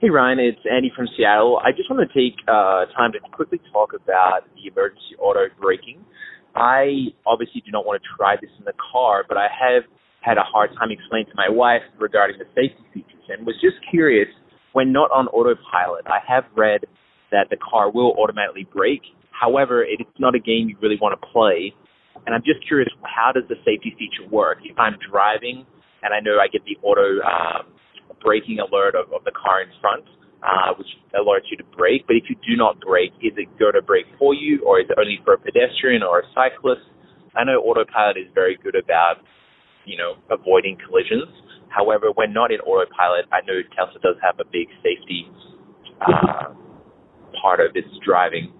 [0.01, 1.61] Hey Ryan, it's Andy from Seattle.
[1.63, 6.03] I just want to take uh, time to quickly talk about the emergency auto braking.
[6.53, 9.83] I obviously do not want to try this in the car, but I have
[10.26, 13.78] had a hard time explaining to my wife regarding the safety features and was just
[13.89, 14.28] curious
[14.73, 16.07] when not on autopilot.
[16.07, 16.82] I have read
[17.32, 19.05] that the car will automatically brake.
[19.30, 21.73] However, it's not a game you really want to play.
[22.26, 24.57] And I'm just curious, how does the safety feature work?
[24.63, 25.65] If I'm driving
[26.01, 27.69] and I know I get the auto um,
[28.21, 30.05] braking alert of, of the car in front,
[30.41, 32.05] uh, which alerts you to brake.
[32.07, 34.88] But if you do not brake, is it going to brake for you, or is
[34.89, 36.86] it only for a pedestrian or a cyclist?
[37.36, 39.21] I know autopilot is very good about,
[39.86, 41.29] you know, avoiding collisions.
[41.69, 45.27] However, when not in autopilot, I know Tesla does have a big safety
[46.01, 46.53] uh,
[47.41, 48.51] part of its driving.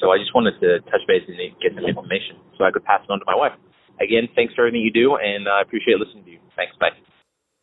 [0.00, 3.00] So I just wanted to touch base and get some information so I could pass
[3.04, 3.52] it on to my wife.
[4.00, 6.38] Again, thanks for everything you do, and I appreciate listening to you.
[6.56, 6.72] Thanks.
[6.80, 6.90] Bye.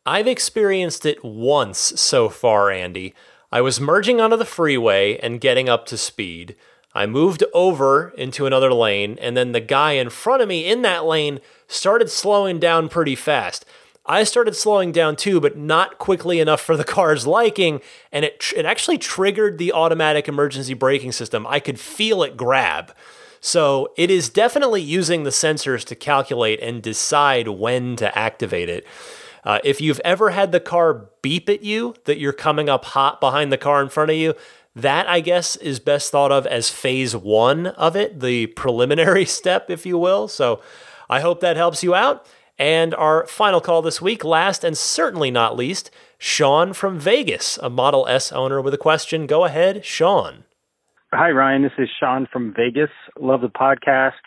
[0.06, 3.14] I've experienced it once so far, Andy.
[3.50, 6.54] I was merging onto the freeway and getting up to speed.
[6.98, 10.82] I moved over into another lane, and then the guy in front of me in
[10.82, 11.38] that lane
[11.68, 13.64] started slowing down pretty fast.
[14.04, 18.52] I started slowing down too, but not quickly enough for the car's liking, and it
[18.56, 21.46] it actually triggered the automatic emergency braking system.
[21.46, 22.92] I could feel it grab.
[23.40, 28.84] So it is definitely using the sensors to calculate and decide when to activate it.
[29.44, 33.20] Uh, if you've ever had the car beep at you that you're coming up hot
[33.20, 34.34] behind the car in front of you,
[34.82, 39.70] that I guess is best thought of as phase one of it, the preliminary step,
[39.70, 40.28] if you will.
[40.28, 40.60] So
[41.08, 42.26] I hope that helps you out.
[42.58, 47.70] And our final call this week, last and certainly not least, Sean from Vegas, a
[47.70, 49.26] Model S owner with a question.
[49.26, 50.44] Go ahead, Sean.
[51.12, 51.62] Hi, Ryan.
[51.62, 52.90] This is Sean from Vegas.
[53.18, 54.20] Love the podcast.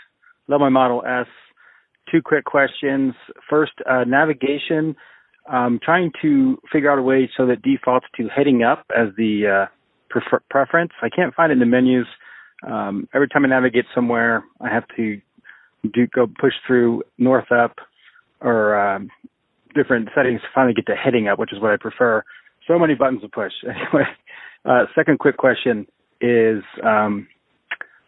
[0.48, 1.28] Love my Model S.
[2.10, 3.14] Two quick questions.
[3.50, 4.96] First, uh, navigation.
[5.50, 9.66] I'm trying to figure out a way so that defaults to heading up as the
[9.66, 9.66] uh,
[10.12, 10.92] prefer- preference.
[11.02, 12.08] I can't find it in the menus.
[12.68, 15.20] Um, every time I navigate somewhere, I have to
[15.94, 17.78] do go push through north up
[18.42, 19.10] or um,
[19.74, 22.24] different settings to finally get to heading up, which is what I prefer.
[22.68, 23.54] So many buttons to push.
[23.66, 24.08] Anyway,
[24.66, 25.88] uh, second quick question
[26.20, 27.28] is um,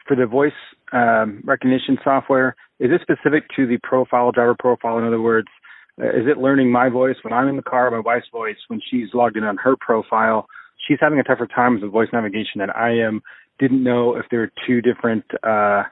[0.08, 0.54] for the voice
[0.92, 2.56] um, recognition software.
[2.80, 5.00] Is it specific to the profile, driver profile?
[5.00, 5.48] In other words,
[6.02, 8.82] uh, is it learning my voice when I'm in the car, my wife's voice when
[8.90, 10.48] she's logged in on her profile?
[10.88, 13.22] She's having a tougher time with voice navigation than I am.
[13.60, 15.84] Didn't know if there are two different uh,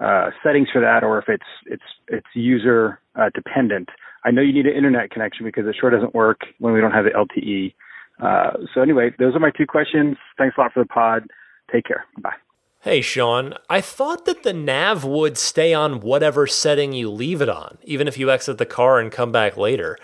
[0.00, 3.90] uh, settings for that, or if it's it's it's user uh, dependent.
[4.24, 6.92] I know you need an internet connection because it sure doesn't work when we don't
[6.92, 7.74] have the LTE.
[8.20, 10.16] Uh, so anyway, those are my two questions.
[10.38, 11.28] Thanks a lot for the pod.
[11.70, 12.04] Take care.
[12.20, 12.34] Bye.
[12.80, 17.48] Hey, Sean, I thought that the nav would stay on whatever setting you leave it
[17.48, 19.96] on, even if you exit the car and come back later.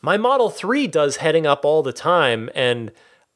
[0.00, 2.92] My Model 3 does heading up all the time, and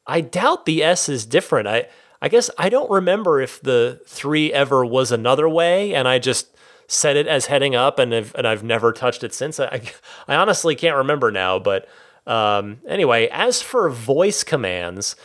[0.07, 1.67] I doubt the S is different.
[1.67, 1.87] I,
[2.21, 6.47] I guess I don't remember if the 3 ever was another way, and I just
[6.87, 9.59] set it as heading up, and I've, and I've never touched it since.
[9.59, 9.81] I,
[10.27, 11.87] I honestly can't remember now, but
[12.27, 15.15] um, anyway, as for voice commands,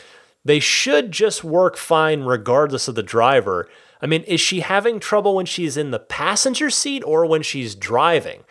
[0.44, 3.68] they should just work fine regardless of the driver.
[4.02, 7.74] I mean, is she having trouble when she's in the passenger seat or when she's
[7.74, 8.44] driving?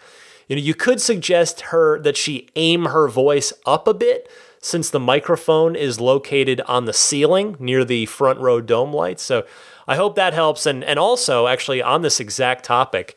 [0.48, 4.30] You know, you could suggest her that she aim her voice up a bit
[4.62, 9.24] since the microphone is located on the ceiling near the front row dome lights.
[9.24, 9.45] So
[9.88, 10.66] I hope that helps.
[10.66, 13.16] And and also actually on this exact topic,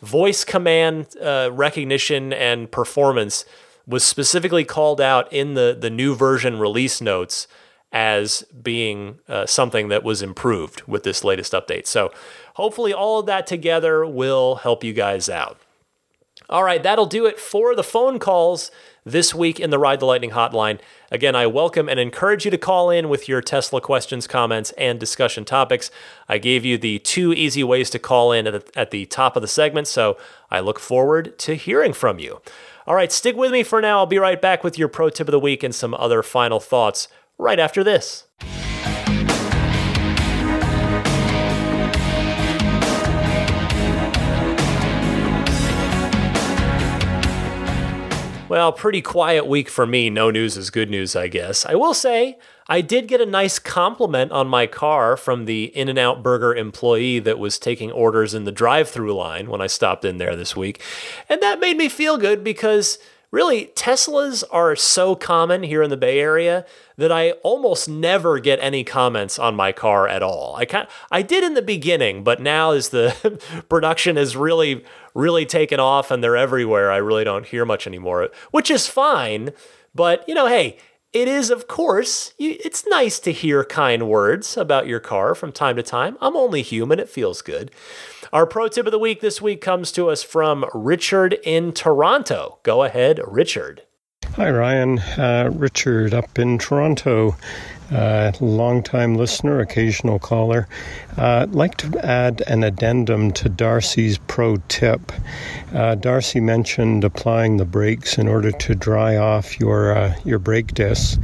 [0.00, 3.44] voice command uh, recognition and performance
[3.86, 7.46] was specifically called out in the the new version release notes
[7.92, 11.86] as being uh, something that was improved with this latest update.
[11.86, 12.12] So
[12.54, 15.58] hopefully all of that together will help you guys out.
[16.50, 18.72] All right, that'll do it for the phone calls
[19.04, 20.80] this week in the Ride the Lightning hotline.
[21.10, 24.98] Again, I welcome and encourage you to call in with your Tesla questions, comments, and
[24.98, 25.90] discussion topics.
[26.28, 29.36] I gave you the two easy ways to call in at the, at the top
[29.36, 30.16] of the segment, so
[30.50, 32.40] I look forward to hearing from you.
[32.86, 33.98] All right, stick with me for now.
[33.98, 36.60] I'll be right back with your pro tip of the week and some other final
[36.60, 38.23] thoughts right after this.
[48.54, 50.10] Well, pretty quiet week for me.
[50.10, 51.66] No news is good news, I guess.
[51.66, 52.38] I will say,
[52.68, 56.54] I did get a nice compliment on my car from the In N Out Burger
[56.54, 60.36] employee that was taking orders in the drive through line when I stopped in there
[60.36, 60.80] this week.
[61.28, 63.00] And that made me feel good because
[63.34, 66.64] really, Teslas are so common here in the Bay Area
[66.96, 70.54] that I almost never get any comments on my car at all.
[70.54, 75.44] I kind I did in the beginning, but now as the production has really really
[75.44, 79.50] taken off and they're everywhere, I really don't hear much anymore, which is fine.
[79.94, 80.78] But you know, hey,
[81.12, 85.52] it is, of course, you, it's nice to hear kind words about your car from
[85.52, 86.16] time to time.
[86.20, 87.72] I'm only human, it feels good.
[88.34, 92.58] Our pro tip of the week this week comes to us from Richard in Toronto.
[92.64, 93.82] Go ahead, Richard.
[94.32, 94.98] Hi, Ryan.
[94.98, 97.36] Uh, Richard up in Toronto.
[97.92, 100.66] Uh, long-time listener, occasional caller.
[101.16, 105.12] Uh, like to add an addendum to Darcy's pro tip.
[105.72, 110.74] Uh, Darcy mentioned applying the brakes in order to dry off your uh, your brake
[110.74, 111.18] discs.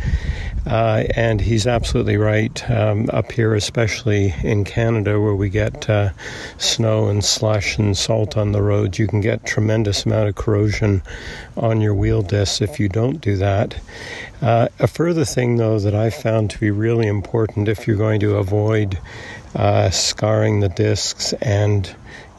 [0.70, 2.70] Uh, and he's absolutely right.
[2.70, 6.10] Um, up here, especially in Canada, where we get uh,
[6.58, 11.02] snow and slush and salt on the roads, you can get tremendous amount of corrosion
[11.56, 13.76] on your wheel discs if you don't do that.
[14.40, 18.20] Uh, a further thing, though, that I found to be really important if you're going
[18.20, 18.96] to avoid
[19.56, 21.92] uh, scarring the discs and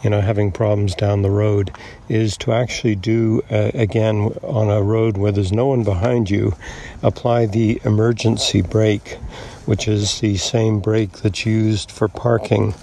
[0.03, 1.71] you know, having problems down the road
[2.09, 6.55] is to actually do, uh, again, on a road where there's no one behind you,
[7.03, 9.17] apply the emergency brake,
[9.65, 12.73] which is the same brake that's used for parking.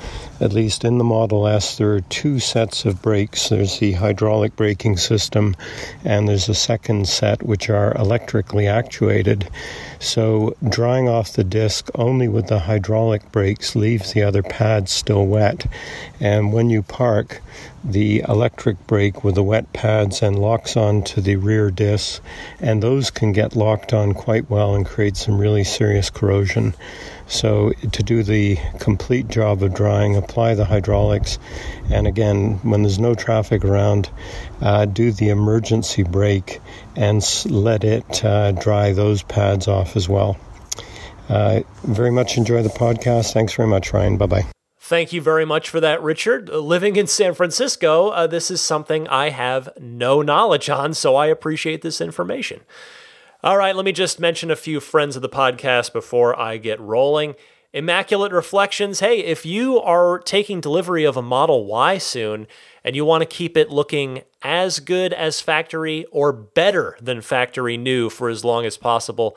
[0.40, 3.48] At least in the Model S, there are two sets of brakes.
[3.48, 5.56] There's the hydraulic braking system,
[6.04, 9.48] and there's a second set which are electrically actuated.
[9.98, 15.26] So, drying off the disc only with the hydraulic brakes leaves the other pads still
[15.26, 15.66] wet.
[16.20, 17.42] And when you park,
[17.82, 22.20] the electric brake with the wet pads and locks onto the rear discs,
[22.60, 26.74] and those can get locked on quite well and create some really serious corrosion.
[27.28, 31.38] So, to do the complete job of drying, apply the hydraulics,
[31.90, 34.10] and again, when there's no traffic around,
[34.62, 36.60] uh, do the emergency brake
[36.96, 40.38] and let it uh, dry those pads off as well.
[41.28, 43.32] Uh, very much enjoy the podcast.
[43.32, 44.16] Thanks very much, Ryan.
[44.16, 44.44] Bye bye.
[44.78, 46.48] Thank you very much for that, Richard.
[46.48, 51.14] Uh, living in San Francisco, uh, this is something I have no knowledge on, so
[51.14, 52.60] I appreciate this information.
[53.48, 56.78] All right, let me just mention a few friends of the podcast before I get
[56.78, 57.34] rolling.
[57.72, 59.00] Immaculate Reflections.
[59.00, 62.46] Hey, if you are taking delivery of a Model Y soon
[62.84, 67.78] and you want to keep it looking as good as factory or better than factory
[67.78, 69.34] new for as long as possible,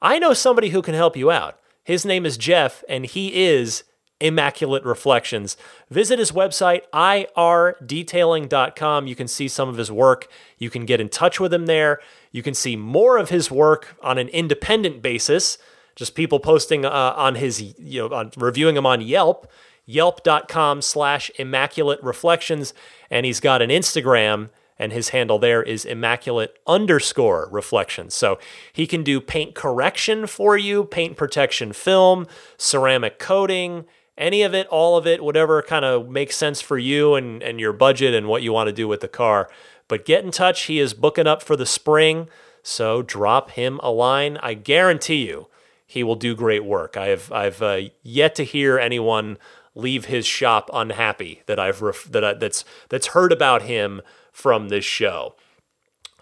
[0.00, 1.58] I know somebody who can help you out.
[1.82, 3.82] His name is Jeff, and he is
[4.20, 5.56] Immaculate Reflections.
[5.90, 9.06] Visit his website, irdetailing.com.
[9.06, 10.28] You can see some of his work.
[10.58, 12.00] You can get in touch with him there.
[12.32, 15.56] You can see more of his work on an independent basis,
[15.94, 19.50] just people posting uh, on his, you know, on, reviewing him on Yelp,
[19.86, 22.74] yelp.com slash immaculate reflections.
[23.10, 28.14] And he's got an Instagram, and his handle there is immaculate underscore reflections.
[28.14, 28.38] So
[28.72, 32.26] he can do paint correction for you, paint protection film,
[32.56, 33.84] ceramic coating,
[34.18, 37.58] any of it, all of it, whatever kind of makes sense for you and, and
[37.58, 39.48] your budget and what you want to do with the car.
[39.86, 40.64] But get in touch.
[40.64, 42.28] He is booking up for the spring.
[42.62, 44.36] So drop him a line.
[44.42, 45.46] I guarantee you
[45.86, 46.96] he will do great work.
[46.96, 49.38] I have I've uh, yet to hear anyone
[49.74, 54.68] leave his shop unhappy that I've ref- that I, that's that's heard about him from
[54.68, 55.34] this show.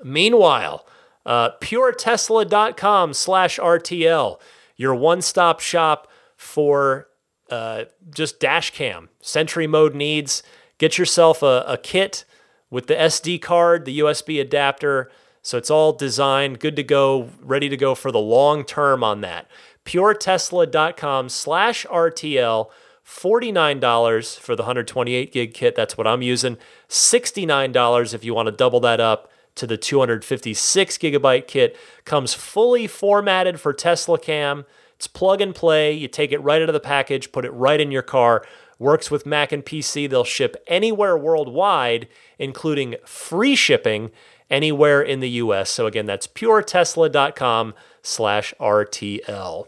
[0.04, 0.86] Meanwhile,
[1.24, 4.38] uh, puretesla.com slash RTL,
[4.76, 6.06] your one-stop shop
[6.36, 7.08] for
[7.50, 10.42] uh, just dash cam, Sentry mode needs.
[10.78, 12.24] Get yourself a, a kit
[12.70, 15.10] with the SD card, the USB adapter.
[15.42, 19.20] So it's all designed, good to go, ready to go for the long term on
[19.20, 19.48] that.
[19.84, 22.70] PureTesla.com slash RTL
[23.06, 25.76] $49 for the 128 gig kit.
[25.76, 26.56] That's what I'm using.
[26.88, 31.76] $69 if you want to double that up to the 256 gigabyte kit.
[32.04, 34.64] Comes fully formatted for Tesla Cam.
[34.96, 35.92] It's plug and play.
[35.92, 38.44] You take it right out of the package, put it right in your car.
[38.78, 40.08] Works with Mac and PC.
[40.08, 42.08] They'll ship anywhere worldwide,
[42.38, 44.10] including free shipping
[44.50, 45.70] anywhere in the US.
[45.70, 49.66] So again, that's puretesla.com slash RTL.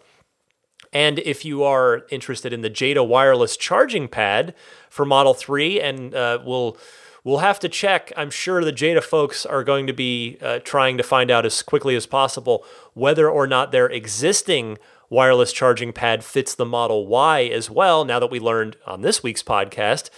[0.92, 4.54] And if you are interested in the Jeda wireless charging pad
[4.88, 6.78] for Model 3, and uh, we'll
[7.24, 8.12] we'll have to check.
[8.16, 11.62] I'm sure the Jeda folks are going to be uh, trying to find out as
[11.62, 12.64] quickly as possible
[12.94, 14.78] whether or not their existing
[15.10, 18.04] wireless charging pad fits the Model Y as well.
[18.04, 20.10] Now that we learned on this week's podcast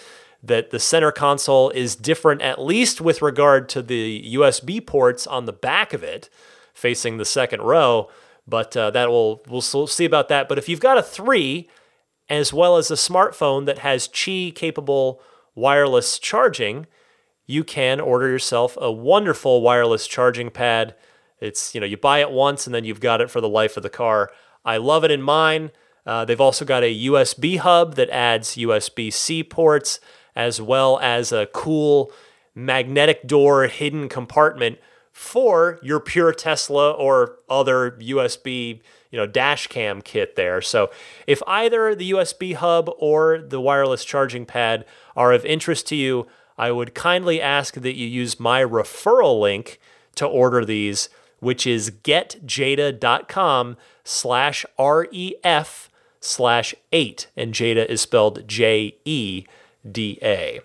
[0.43, 5.45] that the center console is different, at least with regard to the USB ports on
[5.45, 6.31] the back of it,
[6.73, 8.09] facing the second row.
[8.49, 10.49] But uh, that will we'll see about that.
[10.49, 11.69] But if you've got a three,
[12.29, 15.21] as well as a smartphone that has Qi capable
[15.61, 16.87] wireless charging,
[17.47, 20.95] you can order yourself a wonderful wireless charging pad.
[21.39, 23.77] It's you know you buy it once and then you've got it for the life
[23.77, 24.31] of the car.
[24.65, 25.71] I love it in mine.
[26.07, 30.01] Uh, they've also got a USB hub that adds USB C ports
[30.35, 32.13] as well as a cool
[32.55, 34.79] magnetic door hidden compartment
[35.13, 38.81] for your pure Tesla or other USB,
[39.11, 40.63] you know, dash cam kit there.
[40.63, 40.91] So
[41.27, 44.85] if either the USB hub or the wireless charging pad
[45.17, 46.27] are of interest to you,
[46.59, 49.81] I would kindly ask that you use my referral link
[50.17, 51.09] to order these,
[51.39, 57.29] which is getjeda.com slash REF slash eight.
[57.37, 59.47] And Jeda is spelled J E
[59.91, 60.61] D A.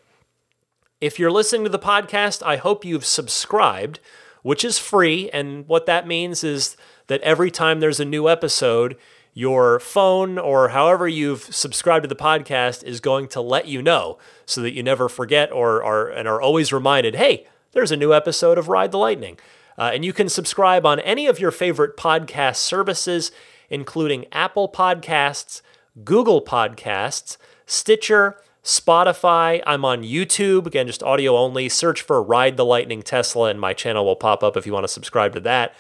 [0.99, 3.99] If you're listening to the podcast, I hope you've subscribed,
[4.41, 5.29] which is free.
[5.31, 6.75] And what that means is
[7.07, 8.97] that every time there's a new episode,
[9.37, 14.17] your phone or however you've subscribed to the podcast is going to let you know
[14.45, 18.13] so that you never forget or are and are always reminded, hey, there's a new
[18.13, 19.37] episode of Ride the Lightning.
[19.77, 23.33] Uh, and you can subscribe on any of your favorite podcast services,
[23.69, 25.61] including Apple Podcasts,
[26.05, 27.35] Google Podcasts,
[27.65, 29.61] Stitcher, Spotify.
[29.67, 31.67] I'm on YouTube, again, just audio only.
[31.67, 34.85] Search for Ride the Lightning Tesla, and my channel will pop up if you want
[34.85, 35.75] to subscribe to that.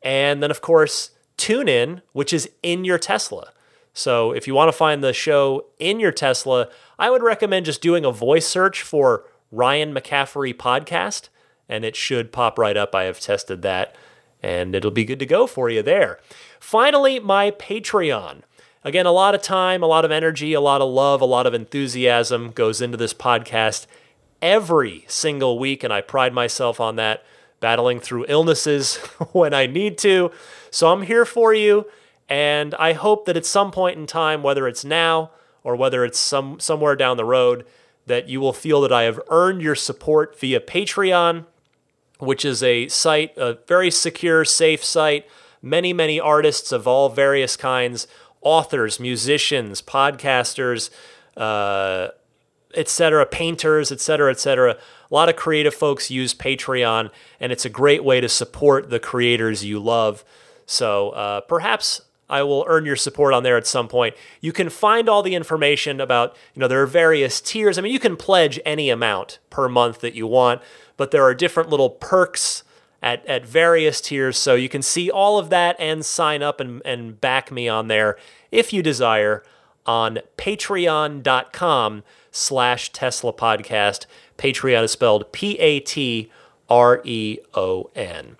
[0.00, 3.52] And then, of course, TuneIn, which is in your Tesla.
[3.92, 7.80] So if you want to find the show in your Tesla, I would recommend just
[7.80, 11.28] doing a voice search for Ryan McCaffrey podcast,
[11.68, 12.94] and it should pop right up.
[12.94, 13.94] I have tested that,
[14.42, 16.18] and it'll be good to go for you there.
[16.58, 18.42] Finally, my Patreon.
[18.82, 21.46] Again, a lot of time, a lot of energy, a lot of love, a lot
[21.46, 23.86] of enthusiasm goes into this podcast
[24.42, 27.24] every single week, and I pride myself on that,
[27.60, 28.96] battling through illnesses
[29.32, 30.32] when I need to.
[30.74, 31.86] So I'm here for you,
[32.28, 35.30] and I hope that at some point in time, whether it's now
[35.62, 37.64] or whether it's some somewhere down the road,
[38.06, 41.46] that you will feel that I have earned your support via Patreon,
[42.18, 45.28] which is a site, a very secure, safe site.
[45.62, 48.08] Many, many artists of all various kinds
[48.40, 50.90] authors, musicians, podcasters,
[51.36, 52.08] uh,
[52.74, 54.72] etc., painters, etc., etc.
[54.72, 58.98] A lot of creative folks use Patreon, and it's a great way to support the
[58.98, 60.24] creators you love.
[60.66, 64.14] So uh, perhaps I will earn your support on there at some point.
[64.40, 67.78] You can find all the information about, you know, there are various tiers.
[67.78, 70.62] I mean, you can pledge any amount per month that you want,
[70.96, 72.64] but there are different little perks
[73.02, 74.38] at, at various tiers.
[74.38, 77.88] So you can see all of that and sign up and, and back me on
[77.88, 78.16] there
[78.50, 79.42] if you desire
[79.86, 84.06] on patreon.com slash Tesla podcast.
[84.38, 86.30] Patreon is spelled P A T
[86.70, 88.36] R E O N.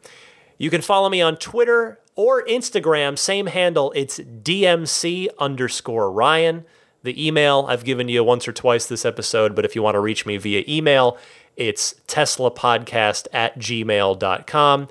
[0.57, 3.93] You can follow me on Twitter or Instagram, same handle.
[3.95, 6.65] It's DMC underscore Ryan.
[7.03, 10.01] The email I've given you once or twice this episode, but if you want to
[10.01, 11.19] reach me via email,
[11.57, 14.89] it's teslapodcast at gmail.com.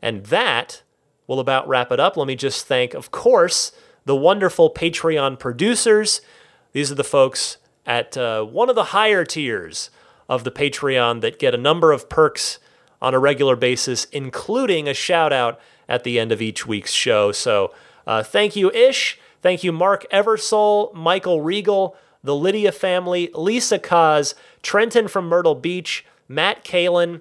[0.00, 0.82] And that
[1.26, 2.16] will about wrap it up.
[2.16, 3.72] Let me just thank, of course,
[4.04, 6.20] the wonderful Patreon producers.
[6.72, 9.90] These are the folks at uh, one of the higher tiers
[10.28, 12.58] of the Patreon that get a number of perks
[13.00, 17.32] on a regular basis, including a shout out at the end of each week's show.
[17.32, 17.72] So
[18.06, 19.18] uh, thank you, Ish.
[19.40, 26.04] Thank you, Mark Eversole, Michael Regal, the Lydia family, Lisa Kaz, Trenton from Myrtle Beach,
[26.28, 27.20] Matt Kalin,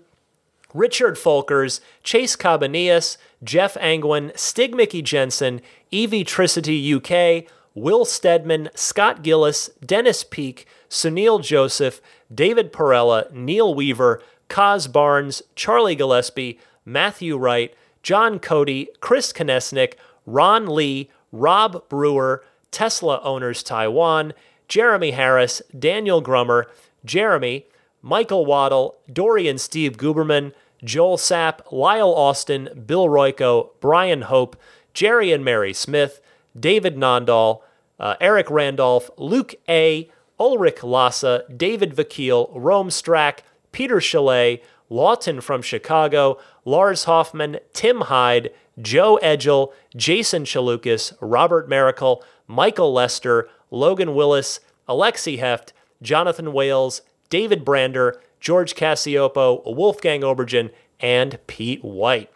[0.74, 9.24] Richard Folkers, Chase Cabanillas, Jeff Angwin, Stig Mickey Jensen, Evie Tricity UK, Will Stedman, Scott
[9.24, 12.02] Gillis, Dennis Peak, Sunil Joseph,
[12.34, 19.94] David Perella, Neil Weaver, Kaz Barnes, Charlie Gillespie, Matthew Wright, John Cody, Chris Konesnik,
[20.26, 24.34] Ron Lee, Rob Brewer, Tesla Owners Taiwan,
[24.68, 26.70] Jeremy Harris, Daniel Grummer,
[27.04, 27.66] Jeremy,
[28.02, 30.54] Michael Waddle, Dorian Steve Guberman,
[30.84, 34.56] Joel Sapp, Lyle Austin, Bill Royko, Brian Hope,
[34.94, 36.22] Jerry and Mary Smith,
[36.60, 37.62] David Nondahl,
[38.00, 40.10] uh, Eric Randolph, Luke A.,
[40.40, 43.40] Ulrich Lassa, David Vakil, Rome Strack,
[43.72, 52.24] Peter Chalet, Lawton from Chicago, Lars Hoffman, Tim Hyde, Joe Edgel, Jason Chalukas, Robert Miracle,
[52.48, 61.40] Michael Lester, Logan Willis, Alexi Heft, Jonathan Wales, David Brander, George Cassiopo, Wolfgang Obergen, and
[61.48, 62.30] Pete White.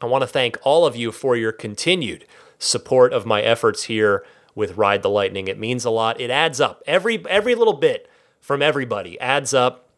[0.00, 2.24] I want to thank all of you for your continued
[2.58, 4.24] support of my efforts here
[4.54, 5.48] with Ride the Lightning.
[5.48, 6.20] It means a lot.
[6.20, 6.82] It adds up.
[6.86, 8.08] Every every little bit
[8.40, 9.88] from everybody adds up,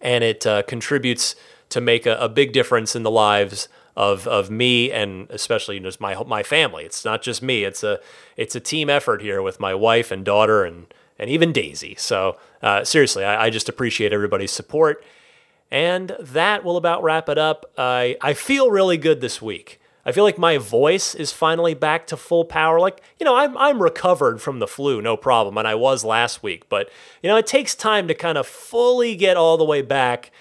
[0.00, 1.34] and it uh, contributes
[1.72, 6.00] to make a, a, big difference in the lives of of me and especially just
[6.00, 6.84] my my family.
[6.84, 7.64] It's not just me.
[7.64, 8.00] It's a
[8.36, 11.94] it's a team effort here with my wife and daughter and and even Daisy.
[11.98, 15.04] So uh, seriously, I, I just appreciate everybody's support.
[15.70, 17.64] And that will about wrap it up.
[17.78, 19.80] I, I feel really good this week.
[20.04, 22.80] I feel like my voice is finally back to full power.
[22.80, 26.42] Like, you know, I'm, I'm recovered from the flu, no problem, and I was last
[26.42, 26.68] week.
[26.68, 26.90] But,
[27.22, 30.32] you know, it takes time to kind of fully get all the way back.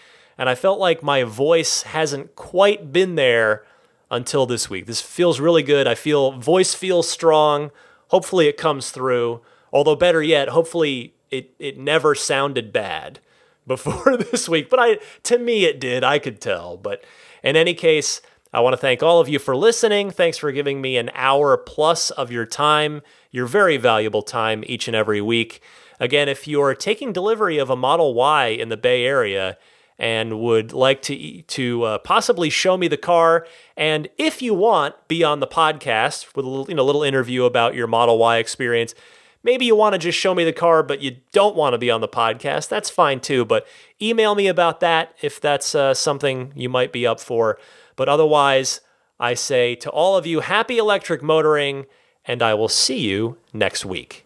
[0.42, 3.64] And I felt like my voice hasn't quite been there
[4.10, 4.88] until this week.
[4.88, 5.86] This feels really good.
[5.86, 7.70] I feel voice feels strong.
[8.08, 9.42] Hopefully it comes through.
[9.72, 13.20] Although better yet, hopefully it, it never sounded bad
[13.68, 14.68] before this week.
[14.68, 16.04] But I to me it did.
[16.04, 16.76] I could tell.
[16.76, 17.04] But
[17.44, 18.20] in any case,
[18.52, 20.10] I want to thank all of you for listening.
[20.10, 24.88] Thanks for giving me an hour plus of your time, your very valuable time each
[24.88, 25.62] and every week.
[26.00, 29.60] Again, if you're taking delivery of a Model Y in the Bay Area
[30.02, 33.46] and would like to to uh, possibly show me the car,
[33.78, 37.46] and if you want, be on the podcast with a little, you know, little interview
[37.46, 38.96] about your Model Y experience.
[39.44, 41.92] Maybe you want to just show me the car, but you don't want to be
[41.92, 42.68] on the podcast.
[42.68, 43.46] That's fine too.
[43.46, 43.68] But
[44.02, 47.60] email me about that if that's uh, something you might be up for.
[47.96, 48.82] But otherwise,
[49.20, 51.86] I say to all of you, happy electric motoring,
[52.26, 54.26] and I will see you next week.